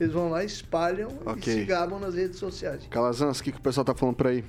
[0.00, 1.52] eles vão lá, espalham Ok.
[1.52, 2.86] e se gabam nas redes sociais.
[2.90, 4.44] Calazans, o que, que o pessoal tá falando por aí?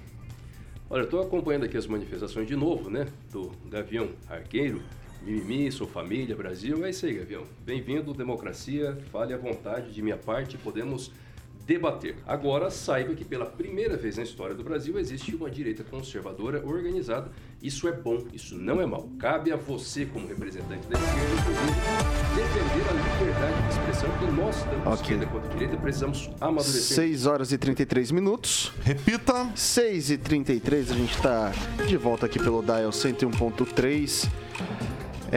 [0.89, 3.07] Olha, eu estou acompanhando aqui as manifestações de novo, né?
[3.31, 4.81] Do Gavião Arqueiro,
[5.23, 6.85] Mimimi, Sou Família, Brasil.
[6.85, 7.43] É isso aí, Gavião.
[7.65, 8.97] Bem-vindo, democracia.
[9.11, 11.11] Fale à vontade de minha parte, podemos
[11.65, 12.15] debater.
[12.27, 17.31] Agora, saiba que pela primeira vez na história do Brasil existe uma direita conservadora organizada.
[17.61, 19.09] Isso é bom, isso não é mal.
[19.17, 21.71] Cabe a você, como representante da esquerda, inclusive,
[22.35, 24.93] defender a liberdade de expressão que nós, tanto Ok.
[24.93, 26.95] esquerda quanto direita, precisamos amadurecer.
[26.95, 28.71] 6 horas e 33 minutos.
[28.83, 29.49] Repita.
[29.55, 31.51] 6 e 33 a gente tá
[31.87, 34.29] de volta aqui pelo Dial 101.3.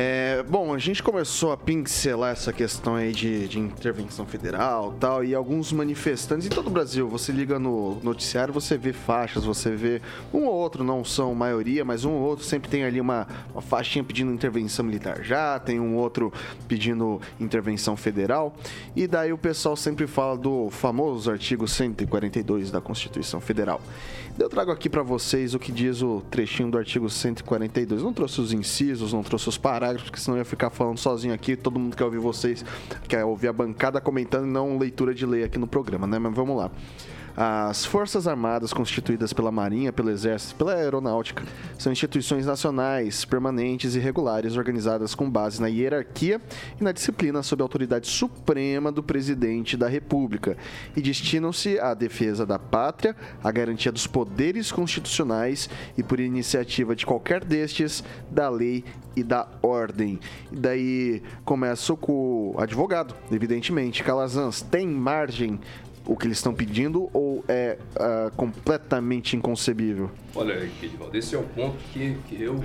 [0.00, 5.24] É, bom, a gente começou a pincelar essa questão aí de, de intervenção federal tal,
[5.24, 7.08] e alguns manifestantes em todo o Brasil.
[7.08, 10.00] Você liga no noticiário, você vê faixas, você vê
[10.32, 13.60] um ou outro, não são maioria, mas um ou outro sempre tem ali uma, uma
[13.60, 16.32] faixinha pedindo intervenção militar já, tem um outro
[16.68, 18.54] pedindo intervenção federal.
[18.94, 23.80] E daí o pessoal sempre fala do famoso artigo 142 da Constituição Federal.
[24.38, 28.04] Eu trago aqui para vocês o que diz o trechinho do artigo 142.
[28.04, 31.34] Não trouxe os incisos, não trouxe os parágrafos, porque senão eu ia ficar falando sozinho
[31.34, 31.56] aqui.
[31.56, 32.64] Todo mundo quer ouvir vocês,
[33.08, 36.20] quer ouvir a bancada comentando e não leitura de lei aqui no programa, né?
[36.20, 36.70] Mas vamos lá.
[37.40, 41.44] As Forças Armadas, constituídas pela Marinha, pelo Exército e pela Aeronáutica,
[41.78, 46.40] são instituições nacionais, permanentes e regulares, organizadas com base na hierarquia
[46.80, 50.56] e na disciplina sob a autoridade suprema do Presidente da República
[50.96, 54.27] e destinam-se à defesa da pátria, à garantia dos poderes
[54.72, 58.84] constitucionais e, por iniciativa de qualquer destes, da lei
[59.16, 60.18] e da ordem.
[60.52, 64.02] E daí começo com o advogado, evidentemente.
[64.04, 65.58] Calazans, tem margem
[66.06, 70.10] o que eles estão pedindo ou é uh, completamente inconcebível?
[70.34, 72.58] Olha, Edivaldo, esse é um ponto que, que eu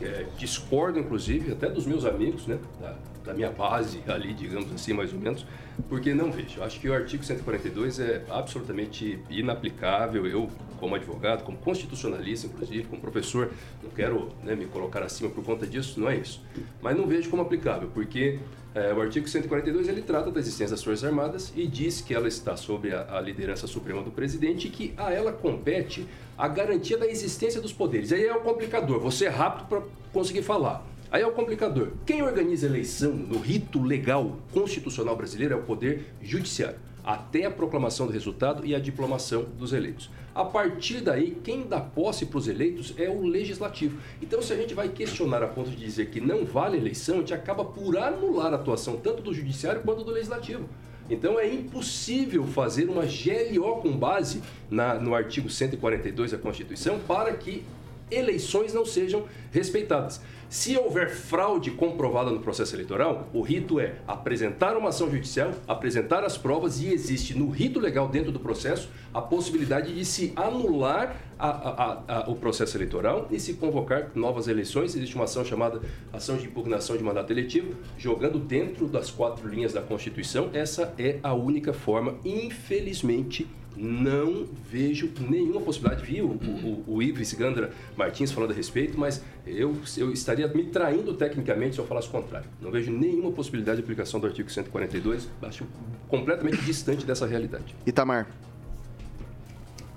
[0.00, 2.58] é, discordo, inclusive, até dos meus amigos, né?
[2.80, 5.46] Da, da, minha base ali, digamos assim, mais ou menos,
[5.88, 6.62] porque não vejo.
[6.62, 10.26] Acho que o artigo 142 é absolutamente inaplicável.
[10.26, 10.48] Eu,
[10.78, 13.50] como advogado, como constitucionalista, inclusive, como professor,
[13.82, 16.42] não quero né, me colocar acima por conta disso, não é isso.
[16.82, 18.38] Mas não vejo como aplicável, porque
[18.74, 22.26] é, o artigo 142 ele trata da existência das Forças Armadas e diz que ela
[22.26, 26.06] está sob a, a liderança suprema do presidente e que a ela compete
[26.36, 28.12] a garantia da existência dos poderes.
[28.12, 30.84] Aí é o complicador, você é rápido para conseguir falar.
[31.14, 31.92] Aí é o complicador.
[32.04, 37.52] Quem organiza a eleição no rito legal constitucional brasileiro é o Poder Judiciário, até a
[37.52, 40.10] proclamação do resultado e a diplomação dos eleitos.
[40.34, 43.96] A partir daí, quem dá posse para os eleitos é o legislativo.
[44.20, 47.20] Então, se a gente vai questionar a ponto de dizer que não vale eleição, a
[47.20, 50.68] gente acaba por anular a atuação tanto do judiciário quanto do legislativo.
[51.08, 57.32] Então é impossível fazer uma GLO com base na, no artigo 142 da Constituição para
[57.34, 57.62] que
[58.10, 60.20] eleições não sejam respeitadas.
[60.54, 66.22] Se houver fraude comprovada no processo eleitoral, o rito é apresentar uma ação judicial, apresentar
[66.22, 71.16] as provas e existe no rito legal dentro do processo a possibilidade de se anular
[71.36, 74.94] a, a, a, o processo eleitoral e se convocar novas eleições.
[74.94, 75.80] Existe uma ação chamada
[76.12, 80.50] ação de impugnação de mandato eletivo, jogando dentro das quatro linhas da Constituição.
[80.52, 86.04] Essa é a única forma, infelizmente, não vejo nenhuma possibilidade.
[86.04, 90.64] Vi o, o, o Ives Gandra Martins falando a respeito, mas eu, eu estaria me
[90.64, 92.48] traindo tecnicamente se eu falasse o contrário.
[92.60, 95.66] Não vejo nenhuma possibilidade de aplicação do artigo 142, acho
[96.08, 97.74] completamente distante dessa realidade.
[97.86, 98.28] Itamar.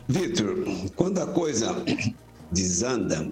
[0.08, 0.56] Vitor,
[0.96, 1.76] quando a coisa
[2.52, 3.30] desanda,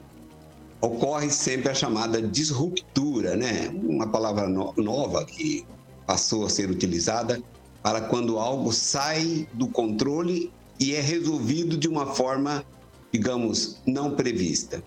[0.81, 3.69] ocorre sempre a chamada disruptura, né?
[3.69, 5.65] Uma palavra no nova que
[6.05, 7.41] passou a ser utilizada
[7.85, 12.65] para quando algo sai do controle e é resolvido de uma forma,
[13.13, 14.83] digamos, não prevista.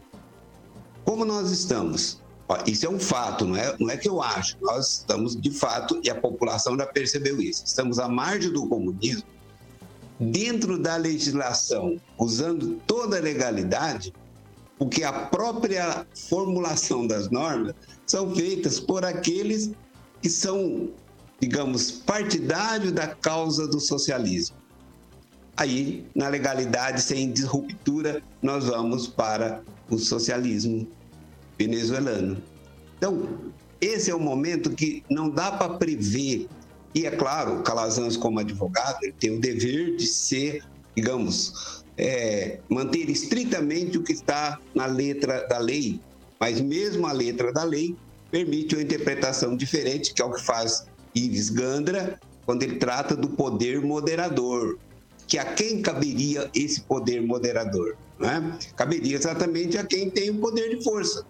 [1.04, 2.20] Como nós estamos?
[2.66, 4.56] Isso é um fato, não é, não é que eu acho.
[4.60, 7.62] Nós estamos, de fato, e a população já percebeu isso.
[7.64, 9.22] Estamos à margem do comunismo,
[10.18, 14.12] dentro da legislação, usando toda a legalidade,
[14.76, 19.70] porque a própria formulação das normas são feitas por aqueles
[20.20, 20.90] que são
[21.40, 24.56] digamos, partidário da causa do socialismo.
[25.56, 30.86] Aí, na legalidade, sem disruptura, nós vamos para o socialismo
[31.58, 32.40] venezuelano.
[32.96, 33.28] Então,
[33.80, 36.48] esse é o momento que não dá para prever.
[36.94, 40.62] E é claro, Calazans, como advogado, tem o dever de ser,
[40.96, 46.00] digamos, é, manter estritamente o que está na letra da lei.
[46.38, 47.96] Mas mesmo a letra da lei
[48.30, 50.86] permite uma interpretação diferente, que é o que faz
[51.18, 54.78] Ives Gandra, quando ele trata do poder moderador,
[55.26, 57.96] que a quem caberia esse poder moderador?
[58.18, 58.58] Né?
[58.76, 61.26] Caberia exatamente a quem tem o poder de força.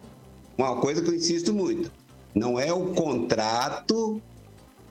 [0.56, 1.90] Uma coisa que eu insisto muito:
[2.34, 4.20] não é o contrato,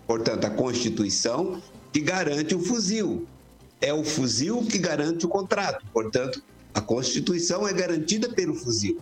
[0.06, 1.62] portanto, a Constituição,
[1.93, 3.26] que garante o fuzil.
[3.80, 5.86] É o fuzil que garante o contrato.
[5.93, 6.41] Portanto,
[6.74, 9.00] a Constituição é garantida pelo fuzil.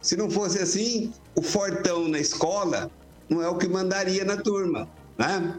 [0.00, 2.90] Se não fosse assim, o fortão na escola
[3.28, 5.58] não é o que mandaria na turma, né?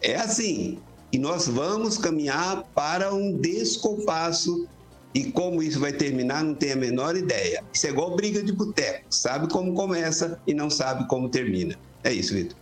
[0.00, 0.78] É assim.
[1.12, 4.66] E nós vamos caminhar para um descompasso.
[5.14, 7.62] E como isso vai terminar, não tenho a menor ideia.
[7.72, 9.04] Isso é igual briga de boteco.
[9.10, 11.76] Sabe como começa e não sabe como termina.
[12.02, 12.56] É isso, Vitor.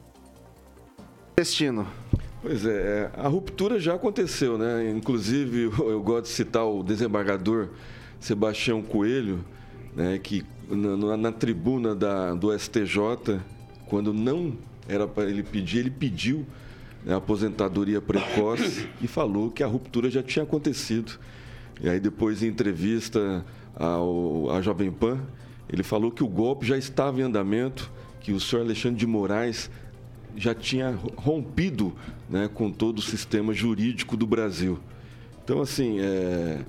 [1.34, 1.88] Destino.
[2.42, 4.90] Pois é, a ruptura já aconteceu, né?
[4.90, 7.70] Inclusive, eu gosto de citar o desembargador
[8.20, 9.44] Sebastião Coelho,
[9.96, 13.40] né, que na, na, na tribuna da, do STJ,
[13.86, 14.56] quando não
[14.88, 16.46] era para ele pedir, ele pediu
[17.04, 21.18] né, aposentadoria precoce e falou que a ruptura já tinha acontecido.
[21.80, 23.44] E aí depois em entrevista
[23.74, 25.20] ao, à Jovem Pan,
[25.68, 27.90] ele falou que o golpe já estava em andamento,
[28.20, 29.70] que o senhor Alexandre de Moraes
[30.36, 31.92] já tinha rompido
[32.28, 34.78] né, com todo o sistema jurídico do Brasil.
[35.44, 36.60] Então, assim, é...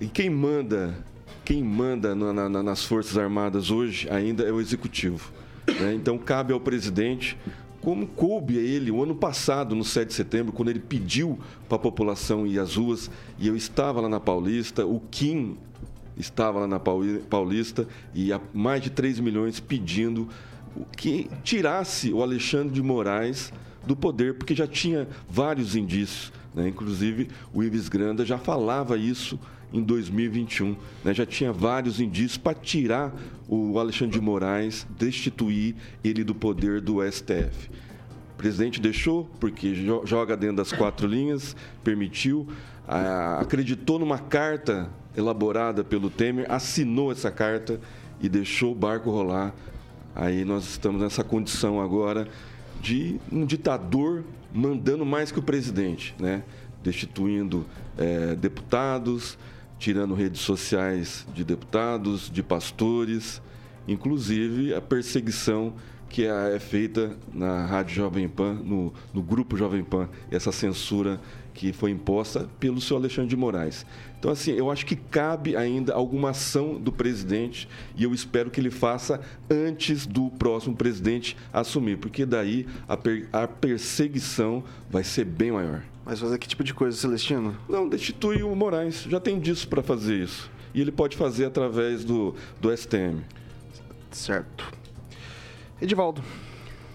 [0.00, 0.94] e quem manda,
[1.46, 5.30] quem manda na, na, nas Forças Armadas hoje ainda é o Executivo.
[5.80, 5.94] Né?
[5.94, 7.38] Então, cabe ao presidente,
[7.80, 11.38] como coube a ele o ano passado, no 7 de setembro, quando ele pediu
[11.68, 15.56] para a população ir às ruas, e eu estava lá na Paulista, o Kim
[16.16, 20.28] estava lá na Paulista, e há mais de 3 milhões pedindo
[20.96, 23.52] que tirasse o Alexandre de Moraes
[23.86, 26.32] do poder, porque já tinha vários indícios.
[26.52, 26.66] Né?
[26.66, 29.38] Inclusive, o Ives Granda já falava isso
[29.72, 30.76] em 2021.
[31.04, 31.14] Né?
[31.14, 33.14] Já tinha vários indícios para tirar
[33.48, 37.70] o Alexandre de Moraes, destituir ele do poder do STF.
[38.34, 42.46] O presidente deixou, porque joga dentro das quatro linhas, permitiu,
[43.38, 47.80] acreditou numa carta elaborada pelo Temer, assinou essa carta
[48.20, 49.54] e deixou o barco rolar
[50.18, 52.26] Aí nós estamos nessa condição agora
[52.80, 56.42] de um ditador mandando mais que o presidente, né?
[56.82, 57.66] destituindo
[57.98, 59.36] é, deputados,
[59.78, 63.42] tirando redes sociais de deputados, de pastores,
[63.86, 65.74] inclusive a perseguição
[66.08, 71.20] que é, é feita na Rádio Jovem Pan, no, no Grupo Jovem Pan, essa censura
[71.52, 73.86] que foi imposta pelo senhor Alexandre de Moraes.
[74.18, 78.60] Então, assim, eu acho que cabe ainda alguma ação do presidente e eu espero que
[78.60, 79.20] ele faça
[79.50, 85.82] antes do próximo presidente assumir, porque daí a, per a perseguição vai ser bem maior.
[86.06, 87.56] Mas fazer que tipo de coisa, Celestino?
[87.68, 89.02] Não, destitui o Moraes.
[89.02, 90.48] Já tem disso para fazer isso.
[90.72, 93.24] E ele pode fazer através do, do STM.
[94.12, 94.72] Certo.
[95.82, 96.22] Edivaldo.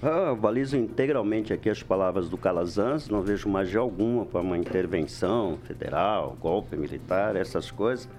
[0.01, 5.59] Ah, valizo integralmente aqui as palavras do Calazans, não vejo magia alguma para uma intervenção
[5.65, 8.09] federal, golpe militar, essas coisas.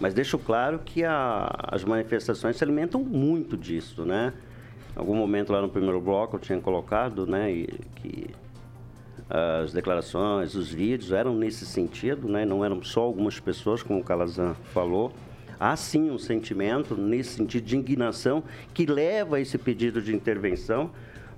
[0.00, 4.32] Mas deixo claro que a, as manifestações se alimentam muito disso, né?
[4.96, 7.64] Em algum momento lá no primeiro bloco eu tinha colocado, né,
[7.96, 8.26] que
[9.28, 12.44] as declarações, os vídeos eram nesse sentido, né?
[12.44, 15.12] Não eram só algumas pessoas, como o Calazan falou.
[15.58, 18.42] Há sim um sentimento nesse sentido de indignação
[18.74, 20.90] que leva a esse pedido de intervenção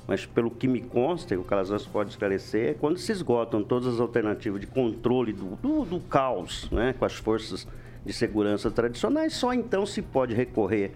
[0.06, 3.94] mas pelo que me consta, e o Calazans pode esclarecer, é quando se esgotam todas
[3.94, 7.66] as alternativas de controle do, do, do caos né, com as forças
[8.04, 10.92] de segurança tradicionais, só então se pode recorrer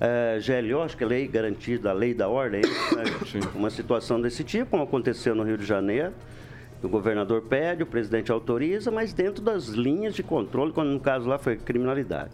[0.00, 3.04] é, GLO, acho que é lei garantida, a lei da ordem, né?
[3.54, 6.12] uma situação desse tipo, como aconteceu no Rio de Janeiro.
[6.82, 11.28] O governador pede, o presidente autoriza, mas dentro das linhas de controle, quando no caso
[11.28, 12.30] lá foi criminalidade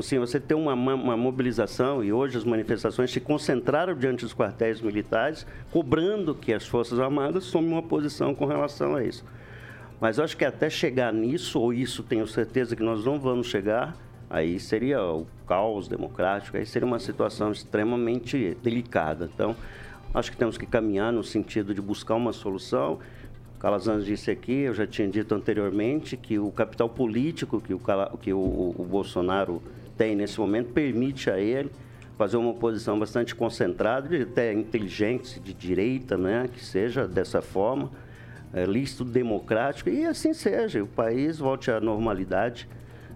[0.00, 4.80] assim, você tem uma, uma, mobilização e hoje as manifestações se concentraram diante dos quartéis
[4.80, 9.24] militares, cobrando que as Forças Armadas tomem uma posição com relação a isso.
[10.00, 13.46] Mas eu acho que até chegar nisso, ou isso tenho certeza que nós não vamos
[13.48, 13.94] chegar,
[14.28, 19.28] aí seria o caos democrático, aí seria uma situação extremamente delicada.
[19.34, 19.56] Então,
[20.14, 23.00] acho que temos que caminhar no sentido de buscar uma solução.
[23.58, 27.80] Calazans disse aqui, eu já tinha dito anteriormente, que o capital político que o,
[28.20, 28.38] que o,
[28.78, 29.60] o Bolsonaro
[29.98, 31.68] tem nesse momento permite a ele
[32.16, 36.48] fazer uma posição bastante concentrada, até inteligente, de direita, né?
[36.52, 37.90] que seja dessa forma,
[38.54, 42.68] é, lícito, democrático, e assim seja, o país volte à normalidade,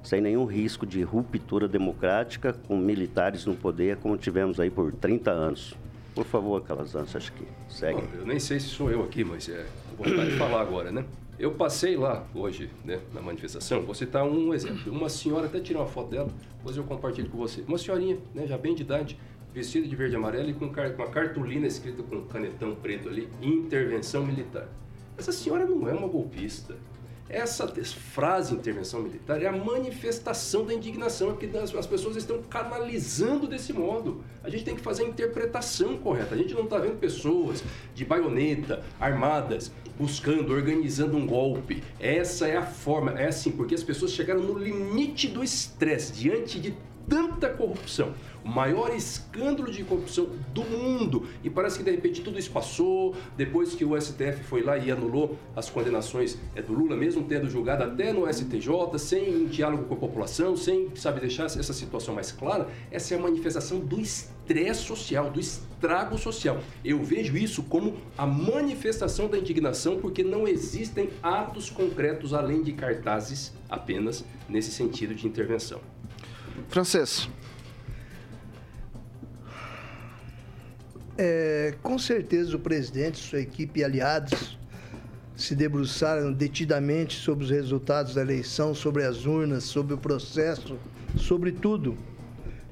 [0.05, 5.30] sem nenhum risco de ruptura democrática, com militares no poder, como tivemos aí por 30
[5.30, 5.74] anos.
[6.14, 8.02] Por favor, Calazans, acho que segue.
[8.14, 9.66] Eu nem sei se sou eu aqui, mas é
[9.98, 11.05] vontade de falar agora, né?
[11.36, 14.92] Eu passei lá hoje, né, na manifestação, vou citar um exemplo.
[14.92, 16.28] Uma senhora, até tirei uma foto dela,
[16.59, 17.64] depois eu compartilho com você.
[17.66, 19.18] Uma senhorinha, né, já bem de idade,
[19.52, 24.24] vestida de verde e amarelo e com uma cartolina escrita com canetão preto ali, intervenção
[24.24, 24.68] militar.
[25.16, 26.76] Essa senhora não é uma golpista.
[27.35, 27.66] Essa
[28.12, 34.22] frase intervenção militar é a manifestação da indignação, é as pessoas estão canalizando desse modo.
[34.45, 36.32] A gente tem que fazer a interpretação correta.
[36.32, 41.82] A gente não está vendo pessoas de baioneta, armadas, buscando, organizando um golpe.
[41.99, 46.61] Essa é a forma, é assim, porque as pessoas chegaram no limite do estresse diante
[46.61, 46.72] de
[47.09, 48.14] tanta corrupção
[48.45, 51.26] o maior escândalo de corrupção do mundo.
[51.42, 54.90] E parece que de repente tudo isso passou, depois que o STF foi lá e
[54.90, 59.95] anulou as condenações é, do Lula, mesmo tendo julgado até no STJ, sem diálogo com
[59.95, 64.82] a população, sem, sabe, deixar essa situação mais clara, essa é a manifestação do estresse
[64.82, 66.61] social, do estrago social.
[66.84, 72.72] Eu vejo isso como a manifestação da indignação, porque não existem atos concretos além de
[72.72, 75.80] cartazes apenas nesse sentido de intervenção.
[76.68, 77.28] Francês.
[81.17, 84.59] É, com certeza o presidente, sua equipe e aliados
[85.37, 90.79] se debruçaram detidamente sobre os resultados da eleição, sobre as urnas, sobre o processo,
[91.17, 91.97] sobre tudo.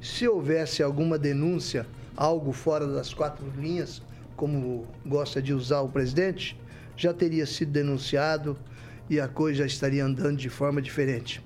[0.00, 1.86] Se houvesse alguma denúncia,
[2.16, 4.02] algo fora das quatro linhas,
[4.36, 6.58] como gosta de usar o presidente,
[6.96, 8.56] já teria sido denunciado
[9.10, 11.42] e a coisa já estaria andando de forma diferente.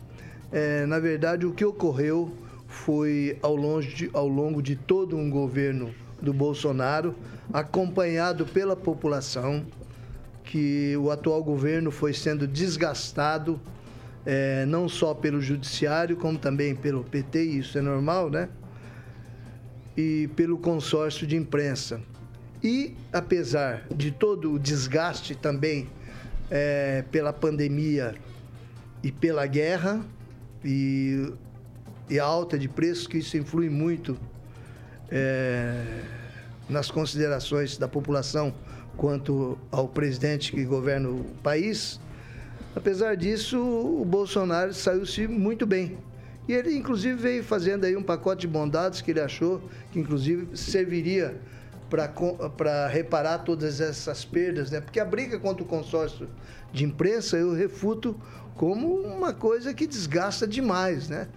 [0.52, 2.32] É, na verdade, o que ocorreu
[2.66, 7.14] foi ao, longe de, ao longo de todo um governo do Bolsonaro,
[7.52, 9.64] acompanhado pela população,
[10.44, 13.60] que o atual governo foi sendo desgastado,
[14.24, 18.48] é, não só pelo judiciário, como também pelo PT, isso é normal, né?
[19.96, 22.00] E pelo consórcio de imprensa.
[22.62, 25.88] E, apesar de todo o desgaste também
[26.50, 28.14] é, pela pandemia
[29.02, 30.00] e pela guerra,
[30.64, 31.32] e,
[32.08, 34.18] e a alta de preços, que isso influi muito
[35.10, 35.84] é,
[36.68, 38.54] nas considerações da população
[38.96, 42.00] quanto ao presidente que governa o país.
[42.74, 45.98] Apesar disso, o Bolsonaro saiu-se muito bem.
[46.48, 50.56] E ele, inclusive, veio fazendo aí um pacote de bondades que ele achou que, inclusive,
[50.56, 51.40] serviria
[51.88, 54.80] para reparar todas essas perdas, né?
[54.80, 56.28] Porque a briga contra o consórcio
[56.72, 58.16] de imprensa eu refuto
[58.54, 61.28] como uma coisa que desgasta demais, né?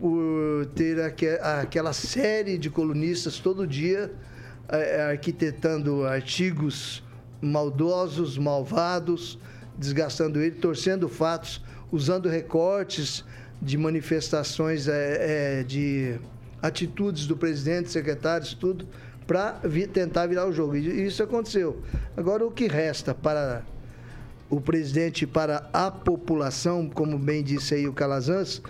[0.00, 4.12] Por ter aquela série de colunistas todo dia
[5.10, 7.02] arquitetando artigos
[7.40, 9.38] maldosos, malvados,
[9.76, 13.24] desgastando ele, torcendo fatos, usando recortes
[13.60, 16.18] de manifestações, é, é, de
[16.60, 18.86] atitudes do presidente, secretários, tudo,
[19.26, 19.60] para
[19.92, 20.76] tentar virar o jogo.
[20.76, 21.82] E isso aconteceu.
[22.16, 23.62] Agora, o que resta para
[24.50, 28.62] o presidente para a população, como bem disse aí o Calazans,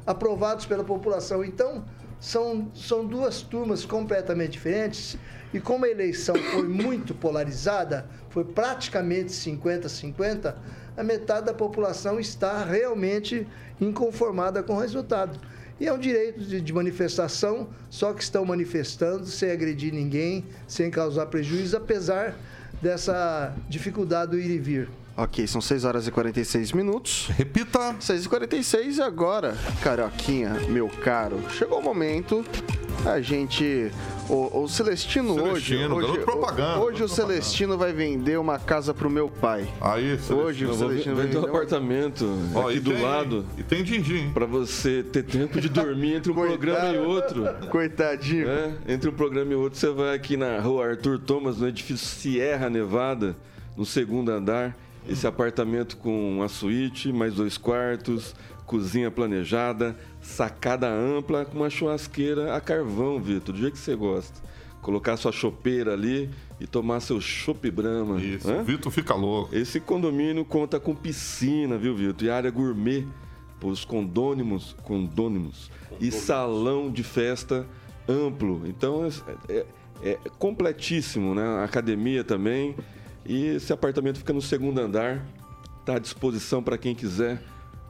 [0.05, 1.43] aprovados pela população.
[1.43, 1.85] Então,
[2.19, 5.17] são, são duas turmas completamente diferentes.
[5.53, 10.55] E como a eleição foi muito polarizada, foi praticamente 50-50,
[10.97, 13.47] a metade da população está realmente
[13.79, 15.39] inconformada com o resultado.
[15.79, 20.89] E é um direito de, de, manifestação, só que estão manifestando sem agredir ninguém, sem
[20.89, 22.35] causar prejuízo, apesar
[22.81, 24.89] dessa dificuldade do ir e vir.
[25.15, 27.27] Ok, são 6 horas e 46 minutos.
[27.35, 27.95] Repita!
[27.99, 32.43] 6 e 46 e agora, Carioquinha, meu caro, chegou o momento
[33.05, 33.91] a gente.
[34.29, 36.11] O, o Celestino, Celestino hoje.
[36.11, 39.67] Hoje, propaganda, hoje o Celestino vai vender uma casa pro meu pai.
[39.79, 40.39] Aí, Celestino.
[40.39, 43.45] Hoje o Celestino vai vender um apartamento Ó, aqui do tem, lado.
[43.57, 44.31] E tem din-din.
[44.31, 47.45] Pra você ter tempo de dormir entre um programa e outro.
[47.69, 48.49] Coitadinho.
[48.49, 52.05] É, entre um programa e outro, você vai aqui na rua Arthur Thomas, no edifício
[52.05, 53.35] Sierra Nevada,
[53.77, 54.75] no segundo andar.
[55.07, 59.95] Esse apartamento com uma suíte, mais dois quartos, cozinha planejada,
[60.27, 64.39] sacada ampla com uma churrasqueira a carvão, Vitor, do jeito que você gosta.
[64.81, 68.21] Colocar sua chopeira ali e tomar seu chopp Brahma.
[68.21, 69.55] Isso, o Vitor fica louco.
[69.55, 72.27] Esse condomínio conta com piscina, viu, Vitor?
[72.27, 73.07] E área gourmet
[73.59, 77.65] para os condônimos, condônimos e salão de festa
[78.07, 78.63] amplo.
[78.67, 79.05] Então
[79.49, 79.65] é, é,
[80.03, 81.63] é completíssimo, né?
[81.63, 82.75] academia também.
[83.25, 85.25] E esse apartamento fica no segundo andar,
[85.79, 87.41] está à disposição para quem quiser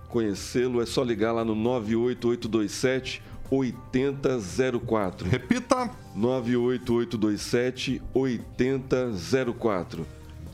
[0.09, 0.81] conhecê-lo.
[0.81, 5.27] É só ligar lá no 98827 8004.
[5.27, 10.05] Repita: 98827 8004.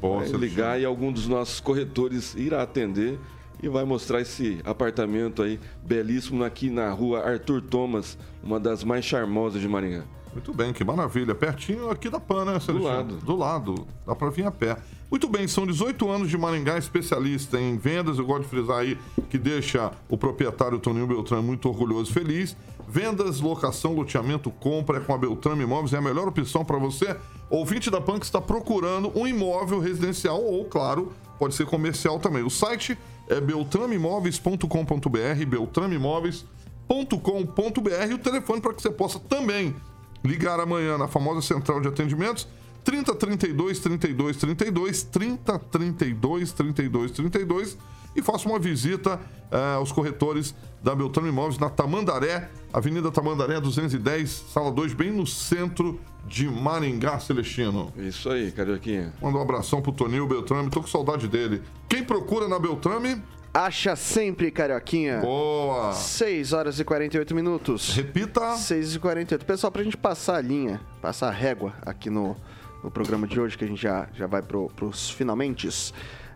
[0.02, 3.18] Vai ligar e algum dos nossos corretores irá atender
[3.62, 9.06] e vai mostrar esse apartamento aí belíssimo aqui na rua Arthur Thomas, uma das mais
[9.06, 10.04] charmosas de Maringá.
[10.34, 11.34] Muito bem, que maravilha.
[11.36, 12.80] Pertinho aqui da PAN, né, Celestino?
[12.80, 13.16] Do lado.
[13.18, 13.88] Do lado.
[14.06, 14.78] Dá pra vir a pé.
[15.10, 18.18] Muito bem, são 18 anos de Maringá, especialista em vendas.
[18.18, 18.98] Eu gosto de frisar aí
[19.30, 22.58] que deixa o proprietário Toninho Beltrame muito orgulhoso e feliz.
[22.88, 25.94] Vendas, locação, loteamento, compra é com a Beltrame Imóveis.
[25.94, 27.16] É a melhor opção para você,
[27.50, 32.42] ouvinte da PAN, que está procurando um imóvel residencial ou, claro, pode ser comercial também.
[32.44, 32.98] O site
[33.30, 39.76] é beltrameimóveis.com.br, beltrameimóveis.com.br e o telefone para que você possa também
[40.24, 42.48] ligar amanhã na famosa central de atendimentos
[42.84, 47.78] 30 32 32 32 30 32 32 32
[48.16, 49.20] e faça uma visita
[49.52, 50.54] eh, aos corretores
[50.84, 57.20] da Beltrame Imóveis na Tamandaré, Avenida Tamandaré 210, sala 2, bem no centro de Maringá,
[57.20, 57.92] Celestino.
[57.98, 59.14] Isso aí, Carioquinha.
[59.22, 61.62] Manda um abração pro Toninho Beltrame, tô com saudade dele.
[61.90, 63.22] Quem procura na Beltrame?
[63.54, 65.20] Acha sempre, Carioquinha.
[65.20, 65.94] Boa!
[65.94, 67.96] 6 horas e 48 minutos.
[67.96, 68.58] Repita.
[68.58, 69.46] 6 e 48.
[69.46, 72.36] Pessoal, pra gente passar a linha, passar a régua aqui no,
[72.84, 75.70] no programa de hoje, que a gente já, já vai pro, pros finalmente.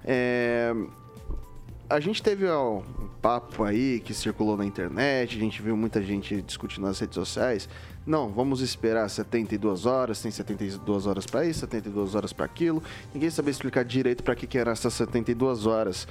[0.05, 0.75] É,
[1.89, 6.03] a gente teve ó, um papo aí que circulou na internet, a gente viu muita
[6.03, 7.67] gente discutindo nas redes sociais.
[8.05, 12.83] Não, vamos esperar 72 horas, tem 72 horas para isso, 72 horas para aquilo.
[13.11, 16.07] Ninguém sabia explicar direito para que, que eram essas 72 horas.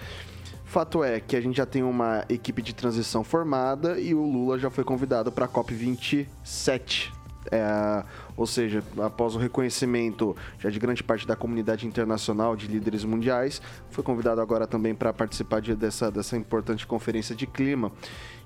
[0.76, 4.58] Fato é que a gente já tem uma equipe de transição formada e o Lula
[4.58, 7.10] já foi convidado para a COP27.
[7.50, 8.04] É,
[8.36, 13.62] ou seja, após o reconhecimento já de grande parte da comunidade internacional de líderes mundiais,
[13.88, 17.90] foi convidado agora também para participar de, dessa, dessa importante conferência de clima.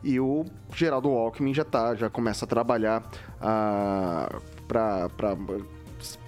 [0.01, 3.11] E o Geraldo Alckmin já tá, já começa a trabalhar
[3.41, 5.09] ah, para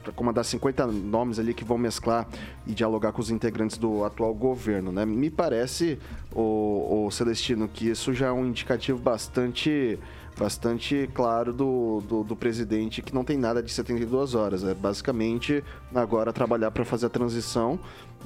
[0.02, 2.26] para comandar 50 nomes ali que vão mesclar
[2.66, 5.04] e dialogar com os integrantes do atual governo, né?
[5.04, 5.98] Me parece,
[6.34, 9.98] o, o Celestino, que isso já é um indicativo bastante
[10.38, 14.64] bastante claro do, do, do, presidente que não tem nada de 72 horas.
[14.64, 15.62] É basicamente
[15.94, 17.78] agora trabalhar para fazer a transição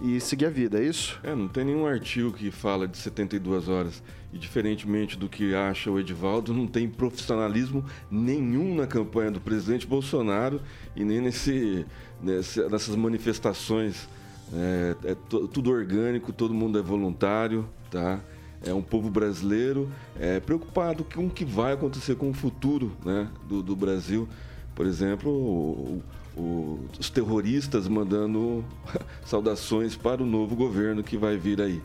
[0.03, 1.19] e seguir a vida, é isso?
[1.23, 4.03] É, não tem nenhum artigo que fala de 72 horas.
[4.33, 9.87] E diferentemente do que acha o Edivaldo, não tem profissionalismo nenhum na campanha do presidente
[9.87, 10.61] Bolsonaro
[10.95, 11.87] e nem nesse,
[12.23, 14.09] nesse nessas manifestações.
[14.53, 18.21] É, é tudo orgânico, todo mundo é voluntário, tá?
[18.67, 19.89] É um povo brasileiro
[20.19, 24.29] é, preocupado com o que vai acontecer com o futuro né, do, do Brasil.
[24.75, 26.03] Por exemplo, o,
[26.37, 28.65] o, os terroristas mandando
[29.25, 31.81] saudações para o novo governo que vai vir aí.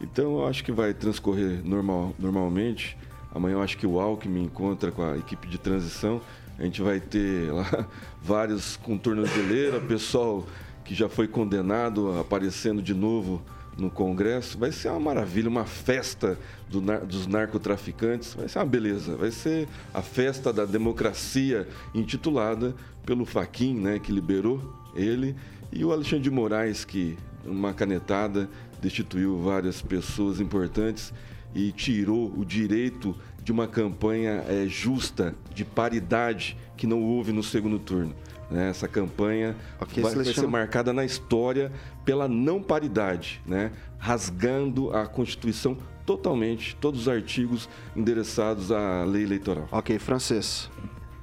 [0.00, 2.98] Então eu acho que vai transcorrer normal, normalmente.
[3.32, 6.20] Amanhã eu acho que o Alckmin encontra com a equipe de transição.
[6.58, 7.88] A gente vai ter lá
[8.20, 10.44] vários com tornozeleira, pessoal
[10.84, 13.40] que já foi condenado aparecendo de novo
[13.76, 14.58] no Congresso.
[14.58, 18.34] Vai ser uma maravilha, uma festa do, dos narcotraficantes.
[18.34, 19.16] Vai ser uma beleza.
[19.16, 25.34] Vai ser a festa da democracia intitulada pelo Faquin, né, que liberou ele,
[25.72, 28.48] e o Alexandre de Moraes, que, uma canetada,
[28.80, 31.12] destituiu várias pessoas importantes
[31.54, 37.42] e tirou o direito de uma campanha é, justa, de paridade, que não houve no
[37.42, 38.14] segundo turno.
[38.50, 38.70] Né?
[38.70, 41.72] Essa campanha okay, vai, vai ser marcada na história
[42.04, 43.72] pela não paridade, né?
[43.98, 49.68] rasgando a Constituição totalmente, todos os artigos endereçados à lei eleitoral.
[49.72, 50.70] Ok, francês.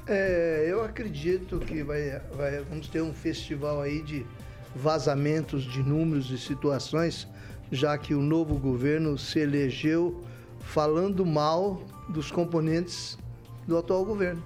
[0.08, 4.26] É, eu acredito que vai, vai, vamos ter um festival aí de
[4.76, 7.28] vazamentos de números e situações,
[7.72, 10.24] já que o novo governo se elegeu
[10.60, 13.18] falando mal dos componentes
[13.68, 14.44] do atual governo.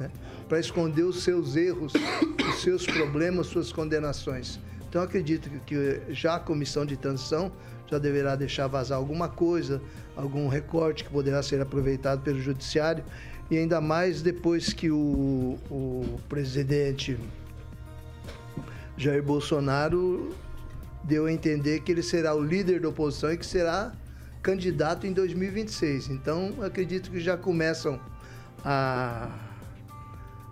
[0.00, 0.10] Né?
[0.48, 1.92] Para esconder os seus erros,
[2.48, 4.58] os seus problemas, suas condenações.
[4.88, 7.52] Então acredito que já a comissão de transição
[7.86, 9.80] já deverá deixar vazar alguma coisa,
[10.16, 13.04] algum recorte que poderá ser aproveitado pelo judiciário
[13.50, 17.18] e ainda mais depois que o, o presidente
[18.96, 20.34] Jair Bolsonaro
[21.04, 23.92] deu a entender que ele será o líder da oposição e que será
[24.42, 26.10] candidato em 2026.
[26.10, 27.98] Então, acredito que já começam
[28.64, 29.28] a,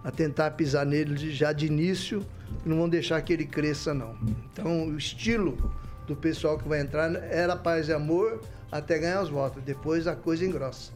[0.02, 2.24] a tentar pisar nele já de início,
[2.64, 4.16] não vão deixar que ele cresça, não.
[4.52, 5.72] Então, o estilo
[6.06, 8.40] do pessoal que vai entrar era paz e amor
[8.70, 9.62] até ganhar os votos.
[9.62, 10.92] Depois a coisa engrossa.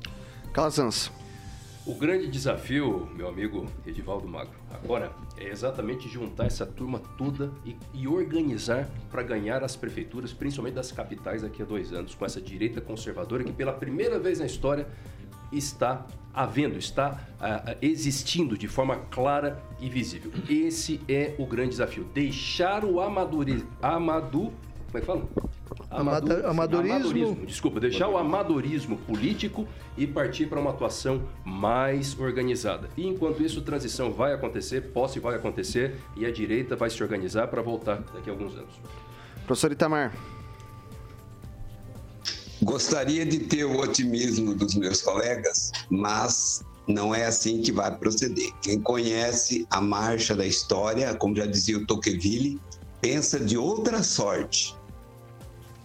[0.53, 1.11] Calazans.
[1.85, 7.77] O grande desafio, meu amigo Edivaldo Magro, agora é exatamente juntar essa turma toda e,
[7.93, 12.41] e organizar para ganhar as prefeituras, principalmente das capitais, daqui a dois anos, com essa
[12.41, 14.87] direita conservadora que pela primeira vez na história
[15.53, 20.33] está havendo, está uh, existindo de forma clara e visível.
[20.49, 22.05] Esse é o grande desafio.
[22.15, 24.53] Deixar o amadure, amadu,
[24.93, 25.29] como é que fala?
[25.91, 26.97] Amado, amadorismo.
[26.97, 27.47] amadorismo.
[27.47, 32.89] Desculpa, deixar o amadorismo político e partir para uma atuação mais organizada.
[32.97, 37.49] E enquanto isso, transição vai acontecer, posse vai acontecer e a direita vai se organizar
[37.49, 38.75] para voltar daqui a alguns anos.
[39.47, 40.13] Professor Itamar.
[42.63, 48.51] Gostaria de ter o otimismo dos meus colegas, mas não é assim que vai proceder.
[48.63, 52.61] Quem conhece a marcha da história, como já dizia o Tocqueville,
[53.01, 54.75] pensa de outra sorte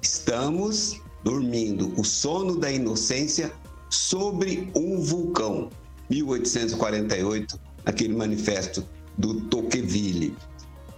[0.01, 3.51] Estamos dormindo o sono da inocência
[3.89, 5.69] sobre um vulcão.
[6.09, 10.35] 1848, aquele manifesto do Tocqueville.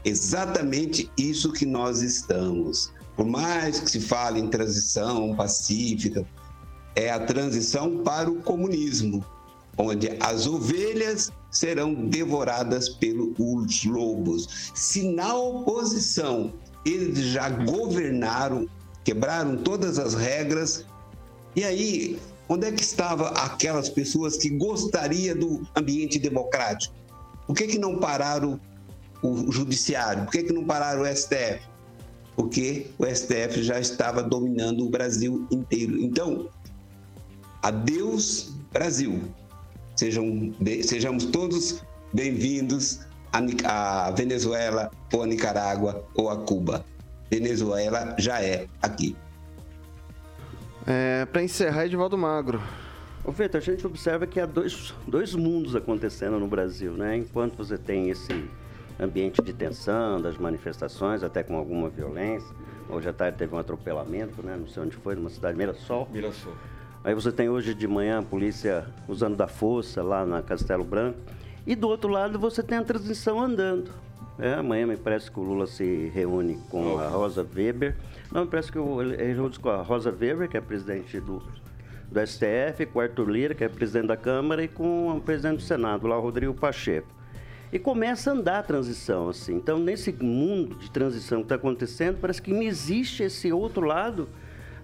[0.03, 2.91] Exatamente isso que nós estamos.
[3.15, 6.25] Por mais que se fale em transição pacífica,
[6.95, 9.23] é a transição para o comunismo,
[9.77, 14.71] onde as ovelhas serão devoradas pelos lobos.
[14.73, 16.53] Se na oposição
[16.85, 18.67] eles já governaram,
[19.03, 20.85] quebraram todas as regras,
[21.55, 26.95] e aí onde é que estavam aquelas pessoas que gostariam do ambiente democrático?
[27.45, 28.59] Por que, que não pararam
[29.21, 30.23] o judiciário?
[30.23, 31.61] Por que, que não pararam o STF?
[32.35, 35.97] Porque o STF já estava dominando o Brasil inteiro.
[35.99, 36.49] Então,
[37.61, 39.21] adeus, Brasil.
[39.95, 40.53] Sejam,
[40.83, 43.01] sejamos todos bem-vindos
[43.65, 46.85] a Venezuela ou a Nicarágua ou a Cuba.
[47.29, 49.15] Venezuela já é aqui.
[50.87, 52.61] É, Para encerrar, Edivaldo Magro.
[53.23, 57.17] Ô, Vitor, a gente observa que há dois, dois mundos acontecendo no Brasil, né?
[57.17, 58.49] Enquanto você tem esse
[58.99, 62.53] ambiente de tensão, das manifestações, até com alguma violência.
[62.89, 64.57] Hoje à tarde teve um atropelamento, né?
[64.59, 66.07] Não sei onde foi, numa cidade, Mirassol.
[66.11, 66.53] Mirassol.
[67.03, 71.17] Aí você tem hoje de manhã a polícia usando da força lá na Castelo Branco.
[71.65, 73.91] E do outro lado você tem a transição andando.
[74.37, 77.95] É, amanhã me parece que o Lula se reúne com a Rosa Weber.
[78.31, 81.41] Não, me parece que ele reúne com a Rosa Weber, que é presidente do,
[82.09, 85.57] do STF, com o Arthur Lira, que é presidente da Câmara, e com o presidente
[85.57, 87.18] do Senado, lá o Rodrigo Pacheco.
[87.71, 89.55] E começa a andar a transição, assim.
[89.55, 94.27] Então, nesse mundo de transição que está acontecendo, parece que não existe esse outro lado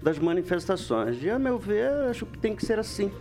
[0.04, 1.22] das manifestações.
[1.24, 3.12] E, a meu ver, acho que tem que ser assim.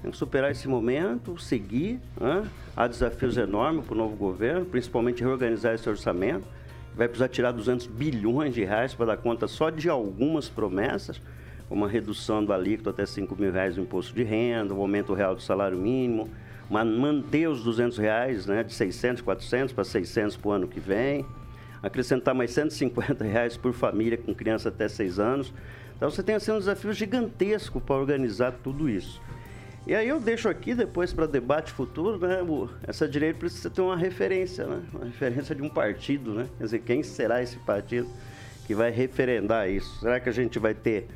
[0.00, 2.00] Tem que superar esse momento, seguir.
[2.20, 2.48] Né?
[2.76, 6.46] Há desafios enormes para o novo governo, principalmente reorganizar esse orçamento.
[6.94, 11.20] Vai precisar tirar 200 bilhões de reais para dar conta só de algumas promessas,
[11.68, 15.12] como a redução do alíquoto até 5 mil reais do imposto de renda, o aumento
[15.12, 16.28] real do salário mínimo,
[16.70, 21.24] manter os 200 reais, né, de 600, 400 para 600 para o ano que vem,
[21.82, 25.52] acrescentar mais 150 reais por família com criança até 6 anos.
[25.96, 29.20] Então você tem assim, um desafio gigantesco para organizar tudo isso.
[29.86, 32.40] E aí eu deixo aqui depois para debate futuro, né?
[32.86, 34.82] Essa direita precisa ter uma referência, né?
[34.92, 36.46] Uma referência de um partido, né?
[36.58, 38.06] Quer dizer, quem será esse partido
[38.66, 40.00] que vai referendar isso?
[40.00, 41.06] Será que a gente vai ter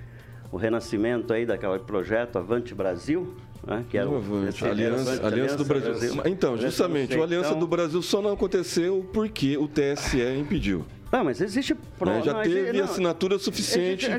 [0.50, 3.36] o renascimento aí daquele projeto Avante Brasil?
[3.66, 3.84] Né?
[3.88, 5.92] Que era o Avante, Aliança, Aliança, Aliança, do Brasil.
[5.92, 6.22] Brasil.
[6.26, 7.60] Então, justamente, o Aliança então...
[7.60, 10.84] do Brasil só não aconteceu porque o TSE impediu.
[11.12, 12.22] Não, mas existe né?
[12.24, 14.18] Já teve não, assinatura suficiente né?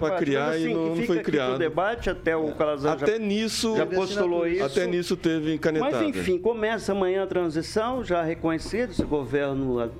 [0.00, 1.56] para criar assim, e não foi criado.
[1.56, 4.64] O debate até o Calazar até já, nisso, já postulou isso.
[4.64, 5.92] Até nisso teve encanetado.
[5.92, 9.92] Mas enfim, começa amanhã a transição, já reconhecido, esse governo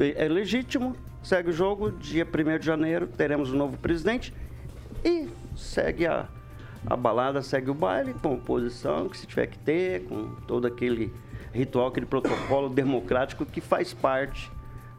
[0.00, 4.32] é legítimo, segue o jogo, dia 1 de janeiro teremos um novo presidente
[5.04, 6.26] e segue a,
[6.86, 11.12] a balada, segue o baile com oposição que se tiver que ter, com todo aquele
[11.52, 14.50] ritual, aquele protocolo democrático que faz parte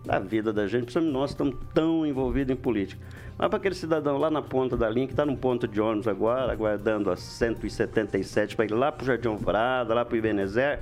[0.03, 3.01] da vida da gente, principalmente nós estamos tão envolvidos em política.
[3.37, 6.07] Mas para aquele cidadão lá na ponta da linha, que está num ponto de ônibus
[6.07, 10.79] agora, aguardando a 177 para ir lá para o Jardim Alvorada, lá para o Ibenezer,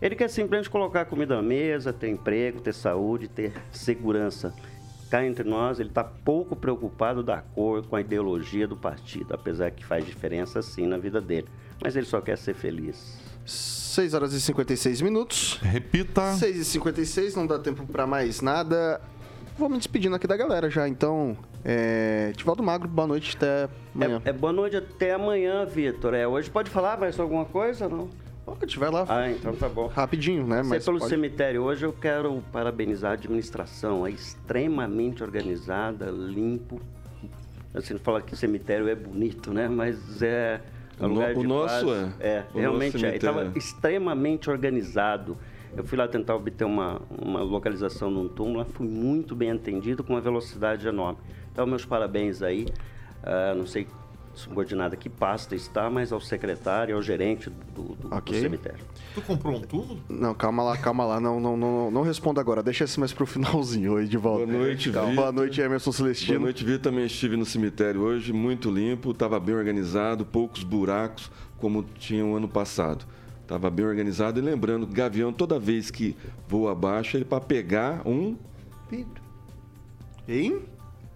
[0.00, 4.54] ele quer simplesmente colocar comida na mesa, ter emprego, ter saúde, ter segurança.
[5.14, 9.70] Cá entre nós, ele está pouco preocupado da cor com a ideologia do partido, apesar
[9.70, 11.46] que faz diferença sim na vida dele.
[11.80, 13.16] Mas ele só quer ser feliz.
[13.46, 15.60] 6 horas e 56 minutos.
[15.62, 16.32] Repita.
[16.32, 19.00] 6 e 56, não dá tempo para mais nada.
[19.56, 21.36] Vou me despedindo aqui da galera já, então.
[21.64, 22.32] É...
[22.34, 24.20] Tivaldo Magro, boa noite até amanhã.
[24.24, 26.12] É, é boa noite até amanhã, Vitor.
[26.12, 28.10] É, hoje pode falar mais alguma coisa, não?
[28.44, 29.06] Pode, vai lá.
[29.08, 29.86] Ah, então tá bom.
[29.86, 30.62] Rapidinho, né?
[30.62, 31.10] Mas pelo pode...
[31.10, 34.06] cemitério hoje, eu quero parabenizar a administração.
[34.06, 36.80] É extremamente organizada, limpo.
[37.72, 39.66] Assim, fala que cemitério é bonito, né?
[39.66, 40.60] Mas é
[41.00, 42.20] o, no, o nosso paz.
[42.20, 42.28] é.
[42.28, 43.16] É, o realmente é.
[43.16, 45.36] Estava extremamente organizado.
[45.76, 50.12] Eu fui lá tentar obter uma, uma localização num túmulo, fui muito bem atendido com
[50.12, 51.18] uma velocidade enorme.
[51.50, 52.66] Então, meus parabéns aí.
[53.22, 53.86] Uh, não sei
[54.34, 58.36] subordinada que pasta está, mas ao secretário, ao gerente do, do, okay.
[58.36, 58.84] do, cemitério.
[59.14, 60.00] Tu comprou um túmulo?
[60.08, 61.20] Não, calma lá, calma lá.
[61.20, 62.62] Não, não, não, não responda agora.
[62.62, 64.46] Deixa esse mais pro finalzinho Oi, de volta.
[64.46, 65.14] Boa noite, Vitor.
[65.14, 66.38] Boa noite, Emerson Celestino.
[66.38, 66.80] Boa noite, Vitor.
[66.80, 72.34] Também estive no cemitério hoje, muito limpo, estava bem organizado, poucos buracos, como tinha o
[72.36, 73.06] ano passado.
[73.42, 76.16] Estava bem organizado e lembrando, Gavião, toda vez que
[76.48, 78.36] voa abaixo, ele para pegar um...
[78.90, 79.22] Vidro.
[80.26, 80.62] Hein?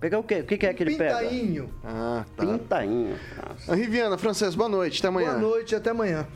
[0.01, 0.40] Pegar o quê?
[0.40, 1.18] O que, é que ele pega?
[1.18, 1.74] Pintainho.
[1.82, 2.46] Ah, tá.
[2.46, 3.18] Pintainho.
[3.36, 3.74] Nossa.
[3.74, 5.30] Riviana, Francês, boa noite, até amanhã.
[5.30, 6.28] Boa noite, até amanhã.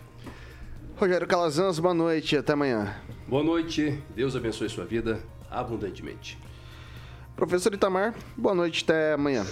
[0.97, 2.97] Rogério Calazans, boa noite, até amanhã.
[3.29, 6.39] Boa noite, Deus abençoe sua vida abundantemente.
[7.37, 9.47] Professor Itamar, boa noite, até amanhã.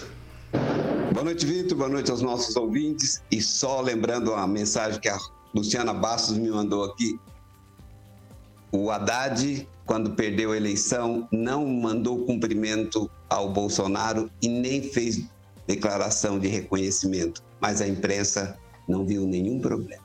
[1.13, 3.23] Boa noite, Vitor, boa noite aos nossos ouvintes.
[3.31, 5.17] E só lembrando a mensagem que a
[5.55, 7.19] Luciana Bastos me mandou aqui.
[8.73, 15.25] O Haddad, quando perdeu a eleição, não mandou cumprimento ao Bolsonaro e nem fez
[15.67, 18.57] declaração de reconhecimento, mas a imprensa
[18.89, 20.03] não viu nenhum problema.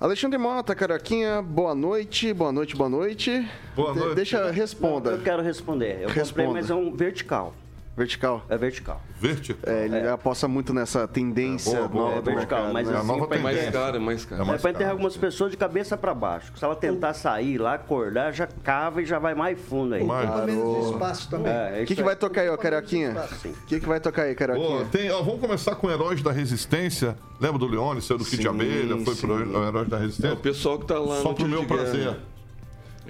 [0.00, 3.48] Alexandre Mota, Caroquinha, boa noite, boa noite, boa noite.
[3.74, 4.14] Boa noite.
[4.16, 5.10] Deixa, responda.
[5.12, 6.02] Eu quero responder.
[6.02, 6.44] Eu Responda.
[6.46, 7.54] comprei, mas é um vertical.
[7.96, 8.44] Vertical.
[8.48, 9.00] É vertical.
[9.20, 9.72] Vertical.
[9.72, 12.96] É, ele aposta muito nessa tendência É, boa, boa, nova É vertical, mercado, mas né?
[12.98, 13.80] assim, nova pra- É mais tendência.
[13.80, 14.40] caro, é mais caro.
[14.40, 14.94] É É mais pra enterrar caro.
[14.96, 16.52] algumas pessoas de cabeça pra baixo.
[16.56, 20.02] Se ela tentar sair lá, acordar, já cava e já vai mais fundo aí.
[20.02, 21.52] Mas- Ocupa menos espaço também.
[21.52, 23.14] É, é O que, que vai tocar aí, ó, Carioquinha?
[23.44, 24.84] O que, que vai tocar aí, Carioquinha?
[24.86, 27.16] tem, ó, vamos começar com Heróis da Resistência.
[27.40, 29.26] Lembra do Leone, saiu do Sim, Abelha, foi sim.
[29.26, 30.34] pro Heróis da É Resistência?
[30.34, 32.16] o pessoal que tá lá Só no pro meu prazer.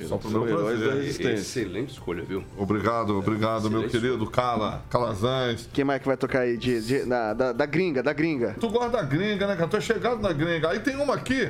[0.09, 1.03] Só pro meu São heróis da prazer.
[1.03, 1.61] resistência.
[1.61, 2.43] Excelente escolha, viu?
[2.57, 3.93] Obrigado, obrigado, meu Excelente.
[4.15, 5.69] querido Cala, Calazans.
[5.73, 6.57] Quem mais que vai tocar aí?
[6.57, 8.57] De, de- da, da, da gringa, da gringa.
[8.59, 9.69] Tu gosta da gringa, né, cara?
[9.69, 10.71] Tu é chegado na gringa.
[10.71, 11.49] Aí tem uma aqui.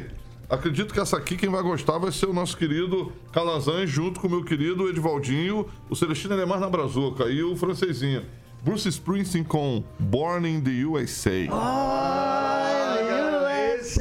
[0.51, 4.27] Acredito que essa aqui, quem vai gostar vai ser o nosso querido Calazans, junto com
[4.27, 8.23] o meu querido Edivaldinho, o Celestino Alemar na Brazuca e o francesinho.
[8.63, 11.49] Bruce Springsteen com Born in the USA.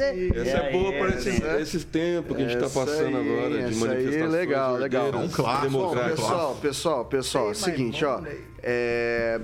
[0.02, 1.60] Essa é boa É, para é, esses, é.
[1.60, 5.06] esses tempos que a gente está passando aí, agora de essa aí, manifestações legal, legal.
[5.12, 5.70] É um clássico.
[5.72, 8.20] Bom, pessoal, pessoal, pessoal, é o seguinte, ó.
[8.62, 9.40] É.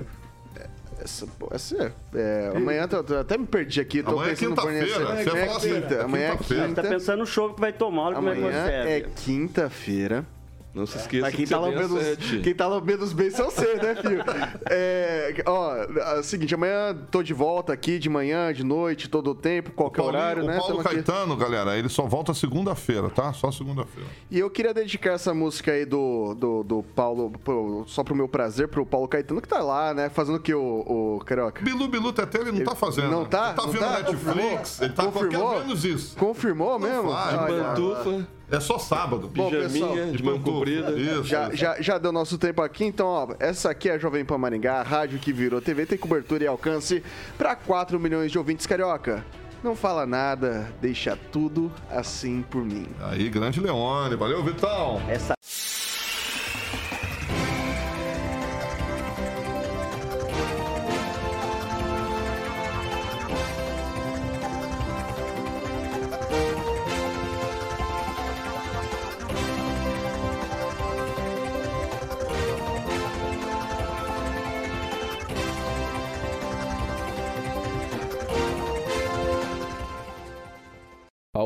[1.03, 4.03] Essa, essa é, é, amanhã eu tô- até me perdi aqui.
[4.03, 6.31] Tô Amanhã é pensando no quinta-feira, fornecer- você ia É assim, quinta, é amanhã é
[6.33, 6.63] quinta-feira.
[6.63, 6.83] Tá quinta.
[6.83, 9.05] pensando no show que vai tomar, olha como é que Amanhã você é é.
[9.17, 10.27] quinta-feira.
[10.73, 13.51] Não se esqueça Mas quem que tá, lambendo os, quem tá lambendo os beijos são
[13.51, 14.23] você, né, filho?
[14.71, 19.31] É, ó, é o seguinte, amanhã tô de volta aqui de manhã, de noite, todo
[19.31, 20.55] o tempo, qualquer Paulinho- horário, né?
[20.55, 21.03] o Paulo Tamo aqui.
[21.03, 23.33] Caetano, galera, ele só volta segunda-feira, tá?
[23.33, 24.09] Só segunda-feira.
[24.31, 28.29] E eu queria dedicar essa música aí do, do, do Paulo, pro- só pro meu
[28.29, 30.09] prazer, pro Paulo Caetano, que tá lá, né?
[30.09, 30.61] Fazendo o que, o,
[31.19, 31.63] o Carioca?
[31.65, 33.11] Bilu Bilu Teté ele não tá fazendo.
[33.11, 33.49] Não tá?
[33.49, 33.99] Ele tá Não vendo tá?
[33.99, 35.59] Netflix, ele tá Confirmou?
[35.61, 36.17] menos isso.
[36.17, 37.11] Confirmou mesmo?
[37.11, 39.31] faz, Olha, Pantufa, É só sábado.
[39.33, 40.93] Bom, pessoal, de mão comprida.
[40.93, 41.25] Isso.
[41.25, 44.39] Já, já, já deu nosso tempo aqui, então, ó, essa aqui é a Jovem Pan
[44.39, 47.03] Maringá, a rádio que virou TV, tem cobertura e alcance
[47.39, 49.25] para 4 milhões de ouvintes carioca.
[49.63, 52.87] Não fala nada, deixa tudo assim por mim.
[53.03, 54.17] Aí, grande Leone.
[54.17, 55.01] Valeu, Vitão.
[55.07, 55.35] Essa